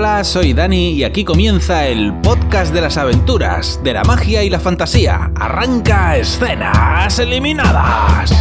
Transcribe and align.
Hola, 0.00 0.24
soy 0.24 0.54
Dani 0.54 0.92
y 0.92 1.04
aquí 1.04 1.24
comienza 1.24 1.86
el 1.86 2.14
podcast 2.22 2.72
de 2.72 2.80
las 2.80 2.96
aventuras, 2.96 3.78
de 3.84 3.92
la 3.92 4.02
magia 4.02 4.42
y 4.42 4.48
la 4.48 4.58
fantasía. 4.58 5.30
Arranca 5.36 6.16
escenas 6.16 7.18
eliminadas. 7.18 8.32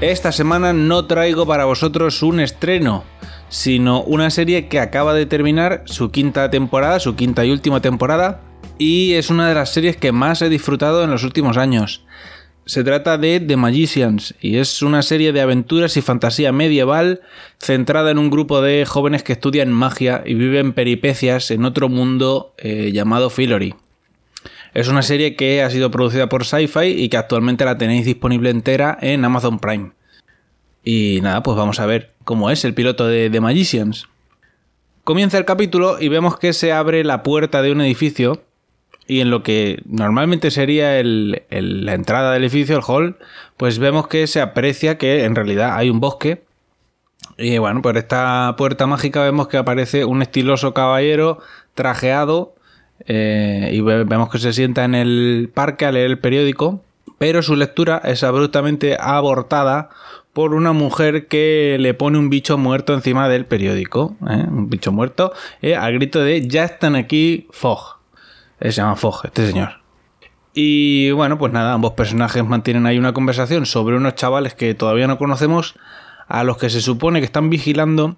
Esta 0.00 0.32
semana 0.32 0.72
no 0.72 1.04
traigo 1.04 1.46
para 1.46 1.66
vosotros 1.66 2.24
un 2.24 2.40
estreno, 2.40 3.04
sino 3.52 4.02
una 4.04 4.30
serie 4.30 4.66
que 4.66 4.80
acaba 4.80 5.12
de 5.12 5.26
terminar 5.26 5.82
su 5.84 6.10
quinta 6.10 6.50
temporada, 6.50 6.98
su 7.00 7.16
quinta 7.16 7.44
y 7.44 7.50
última 7.50 7.82
temporada, 7.82 8.40
y 8.78 9.12
es 9.12 9.28
una 9.28 9.46
de 9.46 9.54
las 9.54 9.70
series 9.74 9.98
que 9.98 10.10
más 10.10 10.40
he 10.40 10.48
disfrutado 10.48 11.04
en 11.04 11.10
los 11.10 11.22
últimos 11.22 11.58
años. 11.58 12.02
Se 12.64 12.82
trata 12.82 13.18
de 13.18 13.40
The 13.40 13.58
Magicians 13.58 14.34
y 14.40 14.56
es 14.56 14.80
una 14.80 15.02
serie 15.02 15.34
de 15.34 15.42
aventuras 15.42 15.98
y 15.98 16.00
fantasía 16.00 16.50
medieval 16.50 17.20
centrada 17.58 18.10
en 18.10 18.16
un 18.16 18.30
grupo 18.30 18.62
de 18.62 18.86
jóvenes 18.86 19.22
que 19.22 19.34
estudian 19.34 19.70
magia 19.70 20.22
y 20.24 20.32
viven 20.32 20.72
peripecias 20.72 21.50
en 21.50 21.66
otro 21.66 21.90
mundo 21.90 22.54
eh, 22.56 22.90
llamado 22.90 23.28
Fillory. 23.28 23.74
Es 24.72 24.88
una 24.88 25.02
serie 25.02 25.36
que 25.36 25.62
ha 25.62 25.68
sido 25.68 25.90
producida 25.90 26.30
por 26.30 26.46
Sci-Fi 26.46 26.86
y 26.86 27.10
que 27.10 27.18
actualmente 27.18 27.66
la 27.66 27.76
tenéis 27.76 28.06
disponible 28.06 28.48
entera 28.48 28.96
en 29.02 29.26
Amazon 29.26 29.58
Prime. 29.58 29.90
Y 30.82 31.20
nada, 31.22 31.42
pues 31.42 31.56
vamos 31.56 31.78
a 31.80 31.86
ver 31.86 32.11
cómo 32.24 32.50
es 32.50 32.64
el 32.64 32.74
piloto 32.74 33.06
de 33.06 33.30
The 33.30 33.40
Magicians. 33.40 34.08
Comienza 35.04 35.38
el 35.38 35.44
capítulo 35.44 36.00
y 36.00 36.08
vemos 36.08 36.38
que 36.38 36.52
se 36.52 36.72
abre 36.72 37.04
la 37.04 37.22
puerta 37.22 37.62
de 37.62 37.72
un 37.72 37.80
edificio 37.80 38.42
y 39.06 39.20
en 39.20 39.30
lo 39.30 39.42
que 39.42 39.82
normalmente 39.84 40.50
sería 40.50 41.02
la 41.02 41.94
entrada 41.94 42.32
del 42.32 42.44
edificio, 42.44 42.76
el 42.76 42.84
hall, 42.86 43.16
pues 43.56 43.78
vemos 43.78 44.06
que 44.06 44.26
se 44.26 44.40
aprecia 44.40 44.96
que 44.98 45.24
en 45.24 45.34
realidad 45.34 45.76
hay 45.76 45.90
un 45.90 46.00
bosque. 46.00 46.44
Y 47.36 47.58
bueno, 47.58 47.82
por 47.82 47.96
esta 47.96 48.54
puerta 48.56 48.86
mágica 48.86 49.22
vemos 49.22 49.48
que 49.48 49.56
aparece 49.56 50.04
un 50.04 50.22
estiloso 50.22 50.72
caballero 50.72 51.40
trajeado 51.74 52.54
eh, 53.06 53.70
y 53.72 53.80
vemos 53.80 54.30
que 54.30 54.38
se 54.38 54.52
sienta 54.52 54.84
en 54.84 54.94
el 54.94 55.50
parque 55.52 55.84
a 55.84 55.92
leer 55.92 56.10
el 56.10 56.18
periódico, 56.18 56.82
pero 57.18 57.42
su 57.42 57.56
lectura 57.56 58.00
es 58.04 58.22
abruptamente 58.22 58.96
abortada 59.00 59.90
por 60.32 60.54
una 60.54 60.72
mujer 60.72 61.28
que 61.28 61.76
le 61.78 61.94
pone 61.94 62.18
un 62.18 62.30
bicho 62.30 62.56
muerto 62.56 62.94
encima 62.94 63.28
del 63.28 63.44
periódico, 63.44 64.16
¿eh? 64.28 64.44
un 64.48 64.70
bicho 64.70 64.92
muerto, 64.92 65.32
eh, 65.60 65.76
al 65.76 65.94
grito 65.94 66.20
de 66.20 66.46
ya 66.48 66.64
están 66.64 66.96
aquí 66.96 67.46
Fogg. 67.50 67.98
Se 68.60 68.70
llama 68.70 68.96
Fogg, 68.96 69.26
este 69.26 69.48
señor. 69.48 69.82
Y 70.54 71.10
bueno, 71.12 71.38
pues 71.38 71.52
nada, 71.52 71.72
ambos 71.72 71.92
personajes 71.92 72.44
mantienen 72.44 72.86
ahí 72.86 72.98
una 72.98 73.12
conversación 73.12 73.66
sobre 73.66 73.96
unos 73.96 74.14
chavales 74.14 74.54
que 74.54 74.74
todavía 74.74 75.06
no 75.06 75.18
conocemos, 75.18 75.74
a 76.28 76.44
los 76.44 76.56
que 76.56 76.70
se 76.70 76.80
supone 76.80 77.20
que 77.20 77.26
están 77.26 77.50
vigilando 77.50 78.16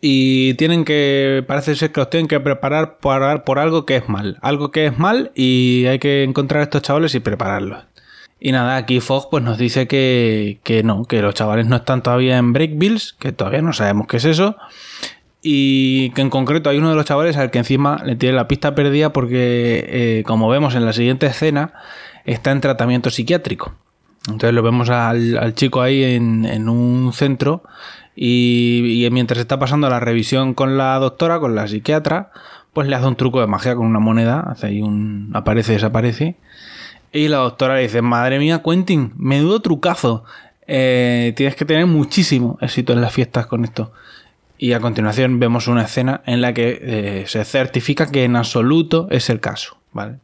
y 0.00 0.54
tienen 0.54 0.84
que, 0.84 1.44
parece 1.48 1.74
ser 1.74 1.90
que 1.90 2.00
los 2.00 2.10
tienen 2.10 2.28
que 2.28 2.38
preparar 2.38 2.98
por, 2.98 3.44
por 3.44 3.58
algo 3.58 3.86
que 3.86 3.96
es 3.96 4.08
mal. 4.08 4.38
Algo 4.42 4.70
que 4.70 4.86
es 4.86 4.98
mal 4.98 5.32
y 5.34 5.86
hay 5.86 5.98
que 5.98 6.24
encontrar 6.24 6.60
a 6.60 6.64
estos 6.64 6.82
chavales 6.82 7.14
y 7.14 7.20
prepararlos. 7.20 7.84
Y 8.46 8.52
nada, 8.52 8.76
aquí 8.76 9.00
Fogg 9.00 9.30
pues 9.30 9.42
nos 9.42 9.56
dice 9.56 9.88
que, 9.88 10.60
que 10.64 10.82
no, 10.82 11.06
que 11.06 11.22
los 11.22 11.34
chavales 11.34 11.66
no 11.66 11.76
están 11.76 12.02
todavía 12.02 12.36
en 12.36 12.52
Breakbills, 12.52 13.14
que 13.14 13.32
todavía 13.32 13.62
no 13.62 13.72
sabemos 13.72 14.06
qué 14.06 14.18
es 14.18 14.26
eso. 14.26 14.58
Y 15.40 16.10
que 16.10 16.20
en 16.20 16.28
concreto 16.28 16.68
hay 16.68 16.76
uno 16.76 16.90
de 16.90 16.94
los 16.94 17.06
chavales 17.06 17.38
al 17.38 17.50
que 17.50 17.56
encima 17.56 18.02
le 18.04 18.16
tiene 18.16 18.36
la 18.36 18.46
pista 18.46 18.74
perdida 18.74 19.14
porque, 19.14 19.86
eh, 19.88 20.24
como 20.26 20.50
vemos 20.50 20.74
en 20.74 20.84
la 20.84 20.92
siguiente 20.92 21.24
escena, 21.24 21.72
está 22.26 22.52
en 22.52 22.60
tratamiento 22.60 23.08
psiquiátrico. 23.08 23.76
Entonces 24.26 24.52
lo 24.52 24.62
vemos 24.62 24.90
al, 24.90 25.54
chico 25.54 25.80
ahí 25.80 26.04
en, 26.04 26.68
un 26.68 27.14
centro 27.14 27.62
y, 28.14 29.08
mientras 29.10 29.40
está 29.40 29.58
pasando 29.58 29.88
la 29.88 30.00
revisión 30.00 30.52
con 30.52 30.76
la 30.76 30.98
doctora, 30.98 31.40
con 31.40 31.54
la 31.54 31.66
psiquiatra, 31.66 32.30
pues 32.74 32.88
le 32.88 32.96
hace 32.96 33.06
un 33.06 33.16
truco 33.16 33.40
de 33.40 33.46
magia 33.46 33.74
con 33.74 33.86
una 33.86 34.00
moneda, 34.00 34.40
hace 34.40 34.66
ahí 34.66 34.82
un 34.82 35.30
aparece, 35.32 35.72
desaparece. 35.72 36.36
Y 37.14 37.28
la 37.28 37.36
doctora 37.36 37.76
le 37.76 37.82
dice, 37.82 38.02
madre 38.02 38.40
mía, 38.40 38.60
Quentin, 38.64 39.12
menudo 39.16 39.60
trucazo. 39.60 40.24
Eh, 40.66 41.32
tienes 41.36 41.54
que 41.54 41.64
tener 41.64 41.86
muchísimo 41.86 42.58
éxito 42.60 42.92
en 42.92 43.00
las 43.00 43.12
fiestas 43.12 43.46
con 43.46 43.64
esto. 43.64 43.92
Y 44.58 44.72
a 44.72 44.80
continuación 44.80 45.38
vemos 45.38 45.68
una 45.68 45.84
escena 45.84 46.22
en 46.26 46.40
la 46.40 46.52
que 46.52 46.80
eh, 46.82 47.24
se 47.28 47.44
certifica 47.44 48.10
que 48.10 48.24
en 48.24 48.34
absoluto 48.34 49.06
es 49.12 49.30
el 49.30 49.38
caso. 49.38 49.76
¿vale? 49.92 50.16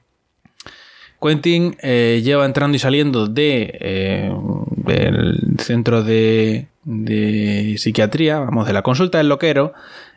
Quentin 1.22 1.76
eh, 1.80 2.22
lleva 2.24 2.44
entrando 2.44 2.74
y 2.74 2.80
saliendo 2.80 3.28
de, 3.28 4.32
del 4.76 5.38
centro 5.60 6.02
de, 6.02 6.66
de 6.82 7.76
psiquiatría, 7.78 8.40
vamos, 8.40 8.66
de 8.66 8.72
la 8.72 8.82
consulta 8.82 9.18
del 9.18 9.28
loquero, 9.28 9.74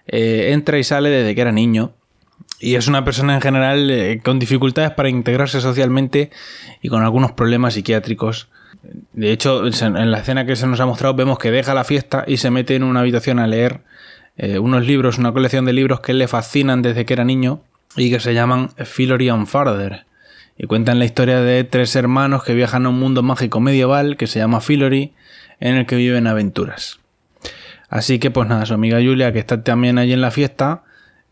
entra 0.08 0.80
y 0.80 0.84
sale 0.84 1.12
desde 1.12 1.36
que 1.36 1.42
era 1.42 1.52
niño. 1.52 1.94
Y 2.64 2.76
es 2.76 2.88
una 2.88 3.04
persona 3.04 3.36
en 3.36 3.42
general 3.42 3.92
eh, 3.92 4.22
con 4.24 4.40
dificultades 4.40 4.92
para 4.92 5.10
integrarse 5.10 5.60
socialmente 5.60 6.32
y 6.82 6.88
con 6.88 7.04
algunos 7.04 7.34
problemas 7.34 7.74
psiquiátricos. 7.74 8.48
De 9.12 9.34
hecho, 9.34 9.66
en 9.66 10.12
la 10.12 10.20
escena 10.20 10.46
que 10.46 10.56
se 10.56 10.66
nos 10.66 10.80
ha 10.80 10.86
mostrado 10.86 11.14
vemos 11.14 11.40
que 11.40 11.52
deja 11.52 11.74
la 11.74 11.84
fiesta 11.84 12.24
y 12.26 12.38
se 12.38 12.52
mete 12.52 12.78
en 12.78 12.84
una 12.84 13.02
habitación 13.02 13.40
a 13.40 13.48
leer 13.48 13.82
eh, 14.38 14.60
unos 14.60 14.88
libros, 14.88 15.18
una 15.18 15.34
colección 15.34 15.66
de 15.66 15.74
libros 15.74 16.00
que 16.00 16.14
le 16.14 16.30
fascinan 16.30 16.82
desde 16.82 17.04
que 17.04 17.12
era 17.12 17.26
niño 17.26 17.60
y 17.98 18.10
que 18.10 18.22
se 18.22 18.34
llaman 18.34 18.70
Fillory 18.78 19.28
and 19.28 19.48
Farther. 19.48 20.06
Y 20.58 20.66
cuentan 20.66 21.00
la 21.00 21.06
historia 21.06 21.42
de 21.42 21.66
tres 21.66 21.94
hermanos 21.98 22.46
que 22.46 22.54
viajan 22.54 22.86
a 22.86 22.90
un 22.90 23.00
mundo 23.00 23.24
mágico 23.24 23.60
medieval 23.60 24.16
que 24.16 24.28
se 24.28 24.40
llama 24.40 24.62
Fillory 24.62 25.12
en 25.60 25.76
el 25.76 25.86
que 25.86 25.98
viven 25.98 26.28
aventuras. 26.28 27.02
Así 27.90 28.20
que 28.20 28.32
pues 28.32 28.48
nada, 28.48 28.66
su 28.66 28.74
amiga 28.74 29.00
Julia, 29.04 29.34
que 29.34 29.40
está 29.40 29.64
también 29.64 29.98
allí 29.98 30.14
en 30.14 30.22
la 30.22 30.32
fiesta, 30.32 30.84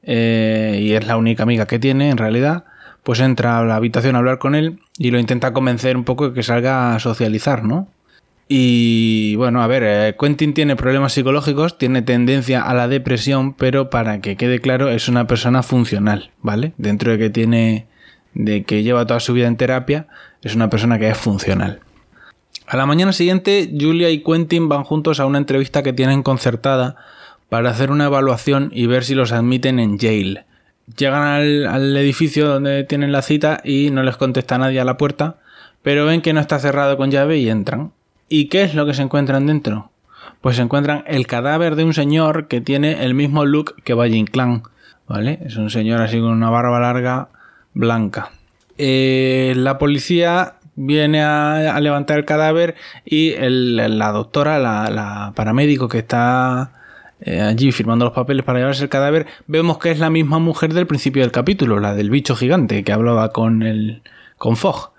eh, 0.04 0.80
y 0.82 0.94
es 0.94 1.06
la 1.06 1.18
única 1.18 1.44
amiga 1.44 1.66
que 1.66 1.80
tiene 1.80 2.10
en 2.10 2.18
realidad, 2.18 2.66
pues 3.04 3.20
entra 3.20 3.60
a 3.60 3.64
la 3.64 3.76
habitación 3.76 4.16
a 4.16 4.20
hablar 4.20 4.40
con 4.40 4.56
él 4.56 4.80
y 4.98 5.12
lo 5.12 5.20
intenta 5.20 5.54
convencer 5.54 5.98
un 5.98 6.04
poco 6.04 6.30
de 6.30 6.34
que 6.34 6.44
salga 6.44 6.96
a 6.96 7.00
socializar, 7.00 7.64
¿no? 7.64 7.88
Y 8.54 9.36
bueno, 9.38 9.64
a 9.64 9.68
ver, 9.68 9.84
eh, 9.86 10.16
Quentin 10.20 10.54
tiene 10.54 10.76
problemas 10.76 11.14
psicológicos, 11.14 11.78
tiene 11.78 12.02
tendencia 12.02 12.62
a 12.62 12.74
la 12.74 12.90
depresión, 12.90 13.54
pero 13.54 13.90
para 13.90 14.20
que 14.20 14.36
quede 14.36 14.60
claro, 14.60 14.90
es 14.90 15.08
una 15.08 15.26
persona 15.26 15.64
funcional, 15.64 16.32
¿vale? 16.42 16.74
Dentro 16.78 17.14
de 17.14 17.18
que 17.18 17.30
tiene, 17.30 17.88
de 18.34 18.64
que 18.64 18.84
lleva 18.84 19.08
toda 19.08 19.22
su 19.22 19.32
vida 19.32 19.48
en 19.48 19.56
terapia, 19.56 20.08
es 20.42 20.54
una 20.54 20.70
persona 20.70 21.00
que 21.00 21.10
es 21.10 21.18
funcional. 21.18 21.80
A 22.68 22.76
la 22.76 22.86
mañana 22.86 23.14
siguiente, 23.14 23.72
Julia 23.80 24.10
y 24.10 24.22
Quentin 24.22 24.68
van 24.68 24.84
juntos 24.84 25.22
a 25.22 25.26
una 25.26 25.38
entrevista 25.38 25.82
que 25.82 25.94
tienen 25.94 26.22
concertada 26.22 26.98
para 27.52 27.72
hacer 27.72 27.92
una 27.92 28.06
evaluación 28.06 28.72
y 28.74 28.86
ver 28.86 29.04
si 29.04 29.14
los 29.14 29.34
admiten 29.34 29.78
en 29.78 30.00
jail. 30.00 30.46
Llegan 30.96 31.24
al, 31.24 31.98
edificio 31.98 32.48
donde 32.48 32.86
tienen 32.86 33.12
la 33.12 33.22
cita 33.22 33.60
y 33.66 33.90
no 33.92 34.04
les 34.04 34.16
contesta 34.16 34.58
nadie 34.58 34.80
a 34.80 34.86
la 34.86 34.96
puerta, 34.96 35.36
pero 35.82 36.06
ven 36.06 36.22
que 36.22 36.32
no 36.32 36.40
está 36.40 36.60
cerrado 36.60 36.96
con 36.96 37.12
llave 37.12 37.40
y 37.40 37.50
entran. 37.50 37.92
¿Y 38.30 38.46
qué 38.46 38.64
es 38.64 38.74
lo 38.74 38.86
que 38.86 38.94
se 38.94 39.02
encuentran 39.02 39.48
dentro? 39.48 39.92
Pues 40.40 40.56
se 40.56 40.62
encuentran 40.62 41.04
el 41.08 41.28
cadáver 41.28 41.76
de 41.76 41.84
un 41.84 41.94
señor 41.94 42.48
que 42.48 42.62
tiene 42.62 43.04
el 43.04 43.16
mismo 43.16 43.44
look 43.44 43.76
que 43.84 43.96
Valle 43.96 44.24
Clan, 44.24 44.64
¿vale? 45.06 45.40
Es 45.46 45.58
un 45.58 45.70
señor 45.70 46.00
así 46.00 46.22
con 46.22 46.30
una 46.30 46.50
barba 46.50 46.80
larga 46.80 47.28
blanca. 47.74 48.32
Eh, 48.78 49.56
la 49.58 49.78
policía 49.78 50.56
viene 50.78 51.22
a, 51.22 51.78
levantar 51.82 52.18
el 52.18 52.24
cadáver 52.24 52.76
y 53.04 53.34
la 53.38 54.12
doctora, 54.14 54.58
la, 54.58 55.34
paramédico 55.36 55.90
que 55.90 55.98
está 55.98 56.78
eh, 57.22 57.42
allí 57.42 57.72
firmando 57.72 58.06
los 58.06 58.14
papeles 58.14 58.44
para 58.44 58.60
llevarse 58.60 58.84
el 58.84 58.90
cadáver, 58.90 59.28
vemos 59.48 59.78
que 59.78 59.92
es 59.92 60.00
la 60.00 60.10
misma 60.10 60.40
mujer 60.40 60.74
del 60.74 60.88
principio 60.88 61.22
del 61.22 61.32
capítulo, 61.32 61.80
la 61.80 61.94
del 61.94 62.10
bicho 62.10 62.36
gigante 62.36 62.84
que 62.84 62.92
hablaba 62.92 63.30
con 63.30 63.64
el 63.64 64.02
con 64.38 64.58
Fogg. 64.58 64.92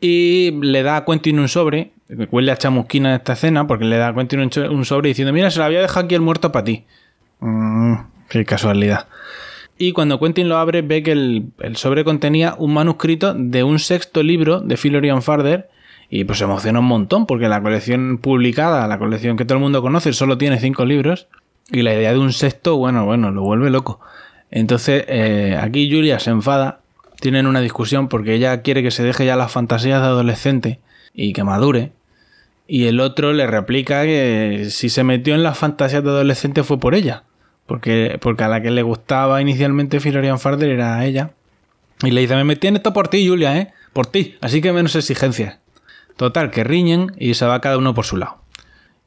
Y 0.00 0.52
le 0.62 0.82
da 0.82 0.96
a 0.96 1.04
Quentin 1.04 1.38
un 1.38 1.48
sobre, 1.48 1.92
huele 2.30 2.52
a 2.52 2.56
chamusquina 2.56 3.14
esta 3.14 3.34
escena, 3.34 3.66
porque 3.66 3.84
le 3.84 3.98
da 3.98 4.08
a 4.08 4.14
Quentin 4.14 4.40
un, 4.40 4.84
sobre 4.84 5.08
diciendo, 5.08 5.32
mira, 5.32 5.50
se 5.50 5.58
lo 5.58 5.66
había 5.66 5.82
dejado 5.82 6.06
aquí 6.06 6.14
el 6.14 6.22
muerto 6.22 6.50
para 6.50 6.64
ti. 6.64 6.84
Mm, 7.40 7.94
qué 8.28 8.44
casualidad 8.46 9.06
y 9.80 9.92
cuando 9.92 10.20
Quentin 10.20 10.50
lo 10.50 10.58
abre 10.58 10.82
ve 10.82 11.02
que 11.02 11.12
el, 11.12 11.52
sobre 11.72 12.04
contenía 12.04 12.54
un 12.58 12.74
manuscrito 12.74 13.32
de 13.32 13.64
un 13.64 13.78
sexto 13.78 14.22
libro 14.22 14.60
de 14.60 14.76
Philorian 14.76 15.22
Farther 15.22 15.70
y 16.10 16.24
pues 16.24 16.36
se 16.36 16.44
emociona 16.44 16.80
un 16.80 16.84
montón 16.84 17.24
porque 17.24 17.48
la 17.48 17.62
colección 17.62 18.18
publicada, 18.18 18.86
la 18.86 18.98
colección 18.98 19.38
que 19.38 19.46
todo 19.46 19.56
el 19.56 19.62
mundo 19.62 19.80
conoce, 19.80 20.12
solo 20.12 20.36
tiene 20.36 20.60
cinco 20.60 20.84
libros 20.84 21.28
y 21.70 21.82
la 21.82 21.94
idea 21.94 22.12
de 22.12 22.18
un 22.18 22.32
sexto, 22.32 22.76
bueno, 22.76 23.04
bueno, 23.04 23.30
lo 23.30 23.42
vuelve 23.42 23.70
loco. 23.70 24.00
Entonces 24.50 25.04
eh, 25.08 25.58
aquí 25.60 25.90
Julia 25.90 26.18
se 26.18 26.30
enfada, 26.30 26.80
tienen 27.20 27.46
una 27.46 27.60
discusión 27.60 28.08
porque 28.08 28.34
ella 28.34 28.62
quiere 28.62 28.82
que 28.82 28.90
se 28.90 29.02
deje 29.02 29.26
ya 29.26 29.36
las 29.36 29.52
fantasías 29.52 30.00
de 30.00 30.08
adolescente 30.08 30.80
y 31.14 31.32
que 31.32 31.44
madure. 31.44 31.92
Y 32.66 32.86
el 32.86 33.00
otro 33.00 33.32
le 33.32 33.46
replica 33.46 34.04
que 34.04 34.68
si 34.70 34.88
se 34.90 35.04
metió 35.04 35.34
en 35.34 35.42
las 35.42 35.58
fantasías 35.58 36.02
de 36.02 36.10
adolescente 36.10 36.62
fue 36.62 36.78
por 36.78 36.94
ella 36.94 37.24
porque, 37.70 38.18
porque 38.20 38.42
a 38.42 38.48
la 38.48 38.60
que 38.60 38.72
le 38.72 38.82
gustaba 38.82 39.40
inicialmente 39.40 40.00
Filorian 40.00 40.40
Farder 40.40 40.70
era 40.70 41.04
ella. 41.04 41.34
Y 42.02 42.10
le 42.10 42.22
dice, 42.22 42.34
me 42.34 42.42
metí 42.42 42.66
en 42.66 42.74
esto 42.74 42.92
por 42.92 43.06
ti, 43.06 43.28
Julia, 43.28 43.56
¿eh? 43.58 43.72
Por 43.92 44.06
ti, 44.06 44.34
así 44.40 44.60
que 44.60 44.72
menos 44.72 44.96
exigencias. 44.96 45.60
Total, 46.16 46.50
que 46.50 46.64
riñen 46.64 47.12
y 47.16 47.34
se 47.34 47.46
va 47.46 47.60
cada 47.60 47.78
uno 47.78 47.94
por 47.94 48.06
su 48.06 48.16
lado. 48.16 48.39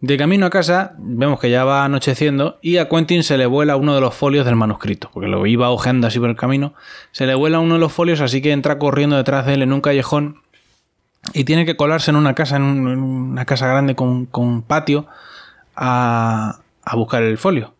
De 0.04 0.18
camino 0.18 0.46
a 0.46 0.50
casa, 0.50 0.96
vemos 0.98 1.40
que 1.40 1.50
ya 1.50 1.64
va 1.64 1.86
anocheciendo 1.86 2.60
y 2.62 2.76
a 2.76 2.90
Quentin 2.90 3.24
se 3.24 3.38
le 3.38 3.46
vuela 3.46 3.78
uno 3.78 3.96
de 3.96 4.02
los 4.02 4.14
folios 4.14 4.46
del 4.46 4.58
manuscrito, 4.58 5.10
porque 5.14 5.30
lo 5.30 5.46
iba 5.46 5.70
hojeando 5.70 6.08
así 6.08 6.20
por 6.20 6.30
el 6.30 6.36
camino. 6.36 6.74
Se 7.14 7.26
le 7.26 7.36
vuela 7.36 7.62
uno 7.62 7.76
de 7.76 7.80
los 7.80 7.94
folios, 7.94 8.20
así 8.20 8.42
que 8.42 8.52
entra 8.52 8.80
corriendo 8.80 9.16
detrás 9.16 9.46
de 9.46 9.54
él 9.54 9.62
en 9.62 9.72
un 9.72 9.80
callejón 9.80 10.42
y 11.34 11.46
tiene 11.46 11.66
que 11.66 11.78
colarse 11.78 12.12
en 12.12 12.18
una 12.18 12.36
casa, 12.36 12.58
en, 12.58 12.64
una 12.66 13.46
casa 13.46 13.66
grande 13.66 13.96
con, 13.96 14.62
patio, 14.68 15.08
a, 15.74 16.60
a 16.84 16.96
buscar 16.98 17.24
el 17.24 17.38
folio. 17.38 17.74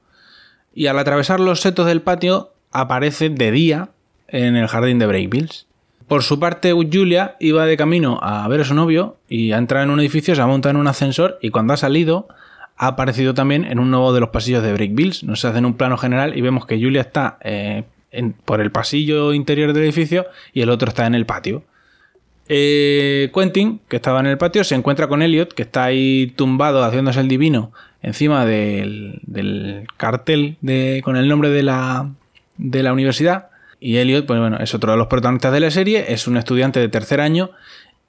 Y 0.74 0.88
al 0.88 1.00
atravesar 1.00 1.42
los 1.42 1.60
setos 1.60 1.88
del 1.88 2.02
patio, 2.02 2.54
aparece 2.72 3.32
de 3.32 3.52
día 3.52 3.90
en 4.30 4.56
el 4.56 4.70
jardín 4.70 4.98
de 4.98 5.08
Breakbills. 5.08 5.68
Por 6.14 6.22
su 6.22 6.40
parte, 6.40 6.74
Julia 6.74 7.38
iba 7.40 7.66
de 7.66 7.76
camino 7.76 8.20
a 8.22 8.48
ver 8.48 8.62
a 8.62 8.66
su 8.66 8.76
novio 8.76 9.18
y 9.28 9.52
ha 9.52 9.58
entrado 9.58 9.86
en 9.86 9.90
un 9.90 10.00
edificio, 10.00 10.36
se 10.36 10.42
ha 10.44 10.46
montado 10.46 10.70
en 10.70 10.78
un 10.78 10.86
ascensor 10.86 11.40
y 11.42 11.50
cuando 11.50 11.74
ha 11.74 11.78
salido 11.78 12.28
ha 12.78 12.86
aparecido 12.86 13.34
también 13.34 13.66
en 13.66 13.80
un 13.80 13.90
nuevo 13.90 14.14
de 14.14 14.20
los 14.20 14.30
pasillos 14.30 14.62
de 14.62 14.74
Breakbills. 14.74 15.24
Nos 15.24 15.44
hace 15.44 15.58
en 15.58 15.66
un 15.66 15.74
plano 15.74 15.98
general 15.98 16.38
y 16.38 16.42
vemos 16.42 16.68
que 16.68 16.80
Julia 16.80 17.02
está 17.02 17.40
eh, 17.42 17.86
por 18.46 18.62
el 18.62 18.72
pasillo 18.72 19.34
interior 19.34 19.74
del 19.74 19.86
edificio 19.86 20.28
y 20.54 20.62
el 20.62 20.70
otro 20.70 20.90
está 20.90 21.08
en 21.08 21.16
el 21.16 21.26
patio. 21.26 21.64
Eh, 22.48 23.32
Quentin, 23.34 23.82
que 23.88 23.96
estaba 23.96 24.20
en 24.20 24.28
el 24.28 24.38
patio, 24.38 24.64
se 24.64 24.76
encuentra 24.76 25.08
con 25.08 25.24
Elliot, 25.24 25.52
que 25.52 25.64
está 25.64 25.86
ahí 25.86 26.32
tumbado 26.36 26.84
haciéndose 26.84 27.22
el 27.22 27.28
divino 27.28 27.72
encima 28.04 28.46
del, 28.46 29.88
cartel 29.98 30.58
con 31.04 31.18
el 31.18 31.28
nombre 31.28 31.50
de 31.50 31.64
la 31.64 32.94
universidad. 32.94 33.48
Y 33.86 33.98
Elliot, 33.98 34.26
pues 34.26 34.40
bueno, 34.40 34.60
es 34.62 34.74
otro 34.74 34.94
de 34.94 34.98
los 34.98 35.08
protagonistas 35.08 35.52
de 35.52 35.60
la 35.60 35.70
serie, 35.70 36.06
es 36.08 36.26
un 36.26 36.38
estudiante 36.38 36.80
de 36.80 36.88
tercer 36.88 37.20
año 37.20 37.52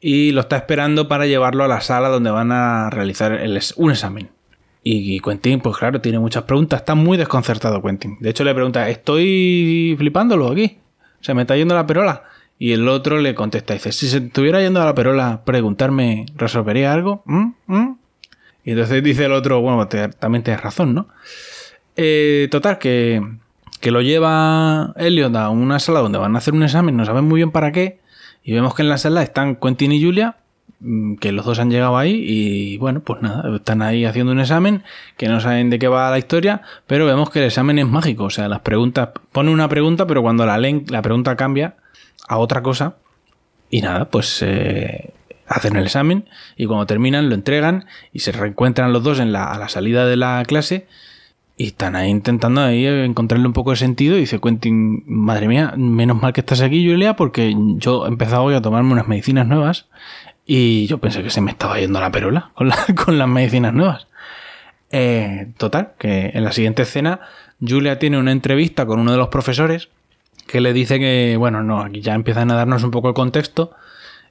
y 0.01 0.31
lo 0.31 0.43
está 0.43 0.57
esperando 0.57 1.09
para 1.09 1.27
llevarlo 1.27 1.65
a 1.65 1.69
la 1.69 1.81
sala 1.81 2.11
donde 2.11 2.31
van 2.31 2.53
a 2.53 2.91
realizar 2.91 3.43
un 3.75 3.91
examen. 3.91 4.29
Y 4.85 5.19
Quentin, 5.19 5.59
pues 5.59 5.77
claro, 5.77 6.01
tiene 6.01 6.21
muchas 6.21 6.45
preguntas. 6.45 6.79
Está 6.79 6.95
muy 6.95 7.17
desconcertado 7.17 7.83
Quentin. 7.83 8.19
De 8.21 8.31
hecho, 8.31 8.45
le 8.45 8.55
pregunta, 8.55 8.89
¿estoy 8.89 9.97
flipándolo 9.99 10.47
aquí? 10.47 10.79
¿Se 11.21 11.35
me 11.35 11.43
está 11.43 11.57
yendo 11.57 11.75
la 11.75 11.89
perola? 11.89 12.23
Y 12.57 12.71
el 12.71 12.87
otro 12.87 13.19
le 13.19 13.35
contesta, 13.35 13.75
dice, 13.75 13.91
si 13.91 14.07
se 14.07 14.19
estuviera 14.19 14.61
yendo 14.61 14.81
a 14.81 14.85
la 14.85 14.95
perola, 14.95 15.43
preguntarme, 15.45 16.27
¿resolvería 16.37 16.93
algo? 16.93 17.25
¿Mm? 17.27 17.47
¿Mm? 17.67 17.97
Y 18.65 18.71
entonces 18.71 19.03
dice 19.03 19.25
el 19.25 19.33
otro, 19.33 19.61
bueno, 19.61 19.89
también 19.89 20.45
tienes 20.45 20.63
razón, 20.63 20.95
¿no? 20.95 21.09
Eh, 21.97 22.47
total, 22.53 22.79
que 22.79 23.21
que 23.85 23.91
lo 23.91 24.01
lleva 24.01 24.95
Elliot 24.97 25.37
a 25.37 25.51
una 25.51 25.79
sala 25.79 26.01
donde 26.01 26.17
van 26.17 26.35
a 26.35 26.39
hacer 26.39 26.55
un 26.55 26.63
examen, 26.63 26.97
no 26.97 27.05
saben 27.05 27.27
muy 27.27 27.41
bien 27.41 27.51
para 27.51 27.71
qué, 27.71 28.01
y 28.43 28.55
vemos 28.55 28.75
que 28.75 28.81
en 28.81 28.89
la 28.89 28.97
sala 28.97 29.23
están 29.23 29.57
Quentin 29.57 29.93
y 29.93 30.03
Julia, 30.03 30.37
mm, 30.81 31.17
que 31.17 31.33
los 31.33 31.45
dos 31.45 31.59
han 31.59 31.71
llegado 31.71 31.99
ahí 31.99 32.25
y 32.27 32.79
bueno, 32.79 33.01
pues 33.01 33.21
nada, 33.21 33.55
están 33.55 33.83
ahí 33.83 34.07
haciendo 34.07 34.33
un 34.33 34.41
examen, 34.41 34.85
que 35.19 35.29
no 35.29 35.39
saben 35.39 35.69
de 35.69 35.79
qué 35.79 35.87
va 35.87 36.11
la 36.11 36.17
historia, 36.17 36.63
pero 36.87 37.05
vemos 37.05 37.29
que 37.29 37.41
el 37.41 37.45
examen 37.45 37.79
es 37.79 37.87
mágico, 37.87 38.25
o 38.25 38.31
sea, 38.31 38.49
las 38.49 38.61
preguntas, 38.61 39.11
pone 39.33 39.51
una 39.51 39.69
pregunta, 39.69 40.07
pero 40.07 40.23
cuando 40.23 40.47
la 40.47 40.57
leen, 40.57 40.87
la 40.89 41.03
pregunta 41.03 41.37
cambia 41.37 41.75
a 42.27 42.39
otra 42.39 42.63
cosa, 42.63 42.97
y 43.69 43.83
nada, 43.83 44.07
pues 44.07 44.41
eh, 44.41 45.13
hacen 45.47 45.77
el 45.77 45.85
examen 45.85 46.27
y 46.57 46.65
cuando 46.65 46.87
terminan 46.87 47.29
lo 47.29 47.35
entregan 47.35 47.85
y 48.15 48.21
se 48.21 48.33
reencuentran 48.33 48.95
los 48.95 49.03
dos 49.03 49.21
en 49.21 49.37
a 49.37 49.59
la 49.59 49.69
salida 49.69 50.07
de 50.07 50.17
la 50.17 50.43
clase 50.47 50.87
y 51.57 51.69
están 51.69 51.95
ahí 51.95 52.11
intentando 52.11 52.61
ahí 52.61 52.85
encontrarle 52.87 53.47
un 53.47 53.53
poco 53.53 53.71
de 53.71 53.77
sentido. 53.77 54.17
Y 54.17 54.21
dice 54.21 54.41
Quentin, 54.41 55.05
madre 55.07 55.49
mía, 55.49 55.75
menos 55.77 56.21
mal 56.21 56.33
que 56.33 56.41
estás 56.41 56.61
aquí, 56.61 56.89
Julia, 56.89 57.15
porque 57.15 57.55
yo 57.77 58.07
he 58.07 58.09
empezado 58.09 58.43
hoy 58.43 58.55
a 58.55 58.63
tomarme 58.63 58.93
unas 58.93 59.09
medicinas 59.09 59.47
nuevas. 59.47 59.87
Y 60.47 60.87
yo 60.87 60.99
pensé 60.99 61.23
que 61.23 61.31
se 61.31 61.41
me 61.41 61.51
estaba 61.51 61.79
yendo 61.79 62.01
la 62.01 62.11
perola 62.11 62.51
con, 62.55 62.71
con 63.05 63.19
las 63.19 63.29
medicinas 63.29 63.73
nuevas. 63.73 64.09
Eh, 64.91 65.53
total, 65.57 65.93
que 65.99 66.33
en 66.35 66.45
la 66.45 66.53
siguiente 66.53 66.83
escena, 66.83 67.21
Julia 67.61 67.99
tiene 67.99 68.19
una 68.19 68.33
entrevista 68.33 68.87
con 68.87 69.01
uno 69.01 69.13
de 69.13 69.19
los 69.19 69.29
profesores 69.29 69.89
que 70.47 70.61
le 70.61 70.73
dice 70.73 70.99
que, 70.99 71.37
bueno, 71.39 71.63
no, 71.63 71.81
aquí 71.81 72.01
ya 72.01 72.15
empiezan 72.15 72.51
a 72.51 72.55
darnos 72.55 72.83
un 72.83 72.91
poco 72.91 73.09
el 73.09 73.15
contexto 73.15 73.75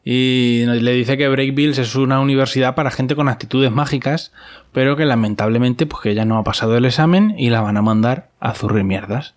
y 0.06 0.66
le 0.66 0.92
dice 0.92 1.18
que 1.18 1.30
Breakbills 1.30 1.78
es 1.78 1.96
una 1.96 2.20
universidad 2.20 2.76
para 2.76 2.92
gente 2.92 3.16
con 3.16 3.30
actitudes 3.30 3.72
mágicas, 3.72 4.34
pero 4.74 4.98
que 4.98 5.06
lamentablemente 5.06 5.86
pues 5.86 6.04
que 6.04 6.12
ella 6.12 6.26
no 6.26 6.38
ha 6.38 6.44
pasado 6.44 6.76
el 6.76 6.86
examen 6.86 7.36
y 7.38 7.50
la 7.50 7.62
van 7.62 7.78
a 7.78 7.82
mandar 7.82 8.30
a 8.42 8.54
zurrir 8.54 8.84
mierdas. 8.84 9.36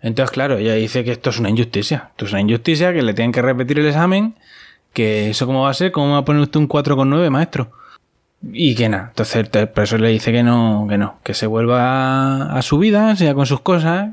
Entonces, 0.00 0.32
claro, 0.32 0.58
ella 0.58 0.74
dice 0.74 1.04
que 1.04 1.12
esto 1.12 1.30
es 1.30 1.38
una 1.38 1.50
injusticia. 1.50 2.08
Esto 2.10 2.26
es 2.26 2.32
una 2.32 2.40
injusticia, 2.40 2.92
que 2.92 3.02
le 3.02 3.14
tienen 3.14 3.32
que 3.32 3.42
repetir 3.42 3.78
el 3.78 3.86
examen, 3.86 4.34
que 4.92 5.30
eso 5.30 5.46
cómo 5.46 5.62
va 5.62 5.70
a 5.70 5.74
ser, 5.74 5.92
cómo 5.92 6.12
va 6.12 6.18
a 6.18 6.24
poner 6.24 6.42
usted 6.42 6.60
un 6.60 6.68
4,9, 6.68 7.30
maestro. 7.30 7.70
Y 8.52 8.74
que 8.74 8.88
nada, 8.88 9.08
entonces 9.10 9.36
el 9.36 9.68
profesor 9.68 10.00
le 10.00 10.08
dice 10.08 10.32
que 10.32 10.42
no, 10.42 10.86
que 10.88 10.98
no, 10.98 11.18
que 11.22 11.34
se 11.34 11.46
vuelva 11.46 12.52
a 12.56 12.62
su 12.62 12.78
vida, 12.78 13.14
sea 13.14 13.34
con 13.34 13.46
sus 13.46 13.60
cosas, 13.60 14.10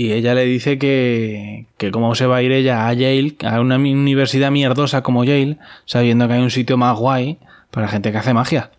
y 0.00 0.12
ella 0.12 0.32
le 0.32 0.44
dice 0.44 0.78
que, 0.78 1.66
que 1.76 1.90
cómo 1.90 2.14
se 2.14 2.26
va 2.26 2.36
a 2.36 2.42
ir 2.42 2.52
ella 2.52 2.86
a 2.86 2.92
Yale, 2.92 3.34
a 3.44 3.60
una 3.60 3.74
universidad 3.74 4.52
mierdosa 4.52 5.02
como 5.02 5.24
Yale, 5.24 5.58
sabiendo 5.86 6.28
que 6.28 6.34
hay 6.34 6.40
un 6.40 6.52
sitio 6.52 6.76
más 6.76 6.96
guay 6.96 7.38
para 7.72 7.88
gente 7.88 8.12
que 8.12 8.18
hace 8.18 8.32
magia. 8.32 8.70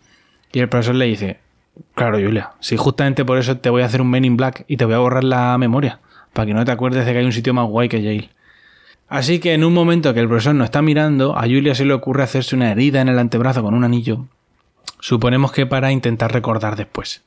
Y 0.53 0.59
el 0.59 0.69
profesor 0.69 0.95
le 0.95 1.07
dice, 1.07 1.41
claro 1.93 2.19
Julia, 2.19 2.51
si 2.61 2.77
justamente 2.77 3.25
por 3.25 3.37
eso 3.37 3.57
te 3.57 3.69
voy 3.69 3.81
a 3.81 3.87
hacer 3.87 4.01
un 4.01 4.09
Men 4.09 4.23
in 4.23 4.37
Black 4.37 4.63
y 4.69 4.77
te 4.77 4.85
voy 4.85 4.93
a 4.93 4.99
borrar 4.99 5.25
la 5.25 5.57
memoria, 5.57 5.99
para 6.31 6.45
que 6.45 6.53
no 6.53 6.63
te 6.63 6.71
acuerdes 6.71 7.05
de 7.05 7.11
que 7.11 7.19
hay 7.19 7.25
un 7.25 7.33
sitio 7.33 7.53
más 7.53 7.67
guay 7.67 7.89
que 7.89 8.01
Yale. 8.01 8.29
Así 9.09 9.39
que 9.39 9.53
en 9.53 9.65
un 9.65 9.73
momento 9.73 10.13
que 10.13 10.21
el 10.21 10.29
profesor 10.29 10.55
no 10.55 10.63
está 10.63 10.81
mirando, 10.81 11.37
a 11.37 11.41
Julia 11.41 11.75
se 11.75 11.83
le 11.83 11.95
ocurre 11.95 12.23
hacerse 12.23 12.55
una 12.55 12.71
herida 12.71 13.01
en 13.01 13.09
el 13.09 13.19
antebrazo 13.19 13.61
con 13.61 13.73
un 13.73 13.83
anillo. 13.83 14.27
Suponemos 15.01 15.51
que 15.51 15.65
para 15.65 15.91
intentar 15.91 16.31
recordar 16.31 16.77
después. 16.77 17.23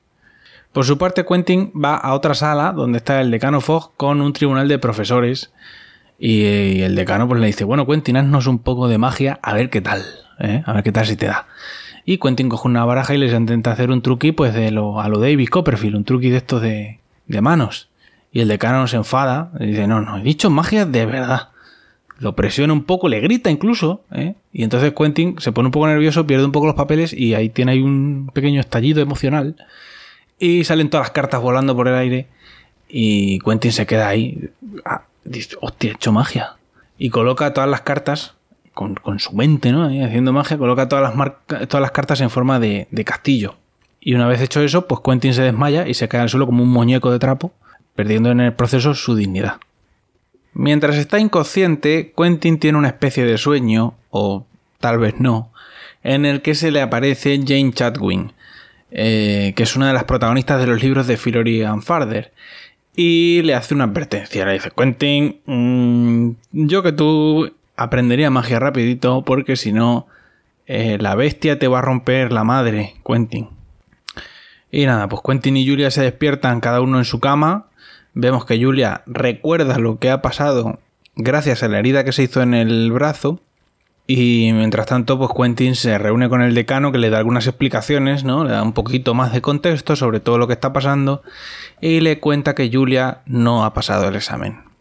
Por 0.72 0.86
su 0.86 0.96
parte, 0.96 1.26
Quentin 1.26 1.70
va 1.72 1.96
a 1.96 2.14
otra 2.14 2.34
sala 2.34 2.72
donde 2.72 2.98
está 2.98 3.20
el 3.20 3.30
decano 3.30 3.60
Fogg 3.60 3.92
con 3.96 4.22
un 4.22 4.32
tribunal 4.32 4.68
de 4.68 4.78
profesores. 4.78 5.52
Y, 6.18 6.80
el 6.80 6.94
decano 6.94 7.28
pues 7.28 7.40
le 7.40 7.46
dice, 7.46 7.64
bueno, 7.64 7.86
Quentin, 7.86 8.16
haznos 8.16 8.46
un 8.46 8.58
poco 8.58 8.88
de 8.88 8.96
magia, 8.96 9.38
a 9.42 9.52
ver 9.54 9.68
qué 9.70 9.80
tal, 9.80 10.02
¿eh? 10.38 10.62
a 10.64 10.72
ver 10.72 10.82
qué 10.82 10.92
tal 10.92 11.04
si 11.06 11.16
te 11.16 11.26
da. 11.26 11.46
Y 12.06 12.18
Quentin 12.18 12.48
coge 12.48 12.68
una 12.68 12.84
baraja 12.84 13.14
y 13.14 13.18
les 13.18 13.34
intenta 13.34 13.72
hacer 13.72 13.90
un 13.90 14.02
truqui 14.02 14.32
pues 14.32 14.54
de 14.54 14.70
lo, 14.70 15.00
a 15.00 15.08
lo 15.08 15.18
David 15.18 15.48
Copperfield, 15.48 15.96
un 15.96 16.04
truqui 16.04 16.30
de 16.30 16.38
estos 16.38 16.62
de, 16.62 17.00
de 17.26 17.40
manos. 17.40 17.88
Y 18.32 18.40
el 18.40 18.48
decano 18.48 18.86
se 18.86 18.96
enfada 18.96 19.50
y 19.60 19.66
dice, 19.66 19.86
no, 19.86 20.00
no, 20.00 20.16
he 20.18 20.22
dicho 20.22 20.48
magia 20.48 20.86
de 20.86 21.04
verdad. 21.04 21.50
Lo 22.18 22.34
presiona 22.34 22.72
un 22.72 22.84
poco, 22.84 23.08
le 23.08 23.20
grita 23.20 23.50
incluso, 23.50 24.04
¿eh? 24.12 24.36
y 24.52 24.62
entonces 24.62 24.94
Quentin 24.96 25.36
se 25.38 25.52
pone 25.52 25.66
un 25.66 25.72
poco 25.72 25.88
nervioso, 25.88 26.26
pierde 26.26 26.44
un 26.44 26.52
poco 26.52 26.66
los 26.66 26.76
papeles 26.76 27.12
y 27.12 27.34
ahí 27.34 27.50
tiene 27.50 27.72
ahí 27.72 27.82
un 27.82 28.30
pequeño 28.32 28.60
estallido 28.60 29.02
emocional 29.02 29.56
y 30.42 30.64
salen 30.64 30.90
todas 30.90 31.04
las 31.04 31.12
cartas 31.12 31.40
volando 31.40 31.76
por 31.76 31.86
el 31.86 31.94
aire. 31.94 32.26
Y 32.88 33.38
Quentin 33.38 33.70
se 33.70 33.86
queda 33.86 34.08
ahí. 34.08 34.50
Ah, 34.84 35.04
hostia, 35.60 35.92
he 35.92 35.94
hecho 35.94 36.10
magia. 36.10 36.56
Y 36.98 37.10
coloca 37.10 37.54
todas 37.54 37.70
las 37.70 37.82
cartas 37.82 38.34
con, 38.74 38.98
su 39.20 39.36
mente, 39.36 39.70
¿no? 39.70 39.84
haciendo 40.04 40.32
magia, 40.32 40.58
coloca 40.58 40.88
todas 40.88 41.14
las, 41.14 41.68
todas 41.68 41.80
las 41.80 41.92
cartas 41.92 42.20
en 42.20 42.28
forma 42.28 42.58
de, 42.58 42.88
de, 42.90 43.04
castillo. 43.04 43.54
Y 44.00 44.14
una 44.14 44.26
vez 44.26 44.40
hecho 44.40 44.60
eso, 44.62 44.88
pues 44.88 45.00
Quentin 45.04 45.32
se 45.32 45.42
desmaya 45.42 45.86
y 45.86 45.94
se 45.94 46.08
cae 46.08 46.22
al 46.22 46.28
suelo 46.28 46.46
como 46.46 46.64
un 46.64 46.70
muñeco 46.70 47.12
de 47.12 47.20
trapo, 47.20 47.52
perdiendo 47.94 48.32
en 48.32 48.40
el 48.40 48.52
proceso 48.52 48.94
su 48.94 49.14
dignidad. 49.14 49.58
Mientras 50.54 50.96
está 50.96 51.20
inconsciente, 51.20 52.12
Quentin 52.16 52.58
tiene 52.58 52.78
una 52.78 52.88
especie 52.88 53.24
de 53.24 53.38
sueño, 53.38 53.94
o 54.10 54.44
tal 54.80 54.98
vez 54.98 55.20
no, 55.20 55.52
en 56.02 56.26
el 56.26 56.42
que 56.42 56.56
se 56.56 56.72
le 56.72 56.80
aparece 56.80 57.38
Jane 57.46 57.72
Chatwin, 57.72 58.32
eh, 58.92 59.54
que 59.56 59.62
es 59.62 59.74
una 59.74 59.88
de 59.88 59.94
las 59.94 60.04
protagonistas 60.04 60.60
de 60.60 60.66
los 60.66 60.82
libros 60.82 61.06
de 61.06 61.16
Fillory 61.16 61.62
and 61.62 61.82
Farther. 61.82 62.32
Y 62.94 63.40
le 63.42 63.54
hace 63.54 63.74
una 63.74 63.84
advertencia. 63.84 64.44
Le 64.44 64.52
dice, 64.52 64.70
Quentin, 64.76 65.40
mm, 65.46 66.30
yo 66.52 66.82
que 66.82 66.92
tú 66.92 67.54
aprendería 67.76 68.30
magia 68.30 68.58
rapidito 68.58 69.24
porque 69.24 69.56
si 69.56 69.72
no, 69.72 70.06
eh, 70.66 70.98
la 71.00 71.14
bestia 71.14 71.58
te 71.58 71.68
va 71.68 71.78
a 71.78 71.82
romper 71.82 72.32
la 72.32 72.44
madre, 72.44 72.94
Quentin. 73.06 73.48
Y 74.70 74.86
nada, 74.86 75.08
pues 75.08 75.22
Quentin 75.26 75.56
y 75.56 75.66
Julia 75.66 75.90
se 75.90 76.02
despiertan 76.02 76.60
cada 76.60 76.80
uno 76.82 76.98
en 76.98 77.04
su 77.04 77.18
cama. 77.18 77.66
Vemos 78.14 78.44
que 78.44 78.62
Julia 78.62 79.02
recuerda 79.06 79.78
lo 79.78 79.98
que 79.98 80.10
ha 80.10 80.20
pasado 80.20 80.78
gracias 81.16 81.62
a 81.62 81.68
la 81.68 81.78
herida 81.78 82.04
que 82.04 82.12
se 82.12 82.24
hizo 82.24 82.42
en 82.42 82.54
el 82.54 82.92
brazo 82.92 83.40
y 84.06 84.50
mientras 84.52 84.86
tanto, 84.86 85.18
pues 85.18 85.30
Quentin 85.36 85.76
se 85.76 85.96
reúne 85.96 86.28
con 86.28 86.42
el 86.42 86.54
decano 86.54 86.90
que 86.90 86.98
le 86.98 87.10
da 87.10 87.18
algunas 87.18 87.46
explicaciones, 87.46 88.24
¿no? 88.24 88.44
Le 88.44 88.50
da 88.50 88.62
un 88.62 88.72
poquito 88.72 89.14
más 89.14 89.32
de 89.32 89.40
contexto 89.40 89.94
sobre 89.94 90.20
todo 90.20 90.38
lo 90.38 90.46
que 90.48 90.54
está 90.54 90.72
pasando 90.72 91.22
y 91.80 92.00
le 92.00 92.18
cuenta 92.18 92.54
que 92.54 92.70
Julia 92.72 93.20
no 93.26 93.64
ha 93.64 93.74
pasado 93.74 94.08
el 94.08 94.16
examen. 94.16 94.72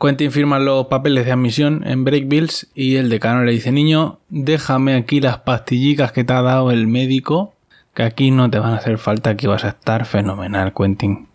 Quentin 0.00 0.30
firma 0.30 0.58
los 0.58 0.86
papeles 0.86 1.26
de 1.26 1.32
admisión 1.32 1.82
en 1.86 2.04
Breakbills 2.04 2.68
y 2.74 2.96
el 2.96 3.10
decano 3.10 3.44
le 3.44 3.52
dice, 3.52 3.72
niño, 3.72 4.20
déjame 4.30 4.94
aquí 4.94 5.20
las 5.20 5.38
pastillicas 5.38 6.12
que 6.12 6.24
te 6.24 6.32
ha 6.32 6.40
dado 6.40 6.70
el 6.70 6.86
médico, 6.86 7.52
que 7.94 8.04
aquí 8.04 8.30
no 8.30 8.48
te 8.48 8.58
van 8.58 8.72
a 8.72 8.76
hacer 8.76 8.96
falta, 8.96 9.30
aquí 9.30 9.46
vas 9.46 9.64
a 9.64 9.70
estar 9.70 10.06
fenomenal, 10.06 10.72
Quentin. 10.72 11.26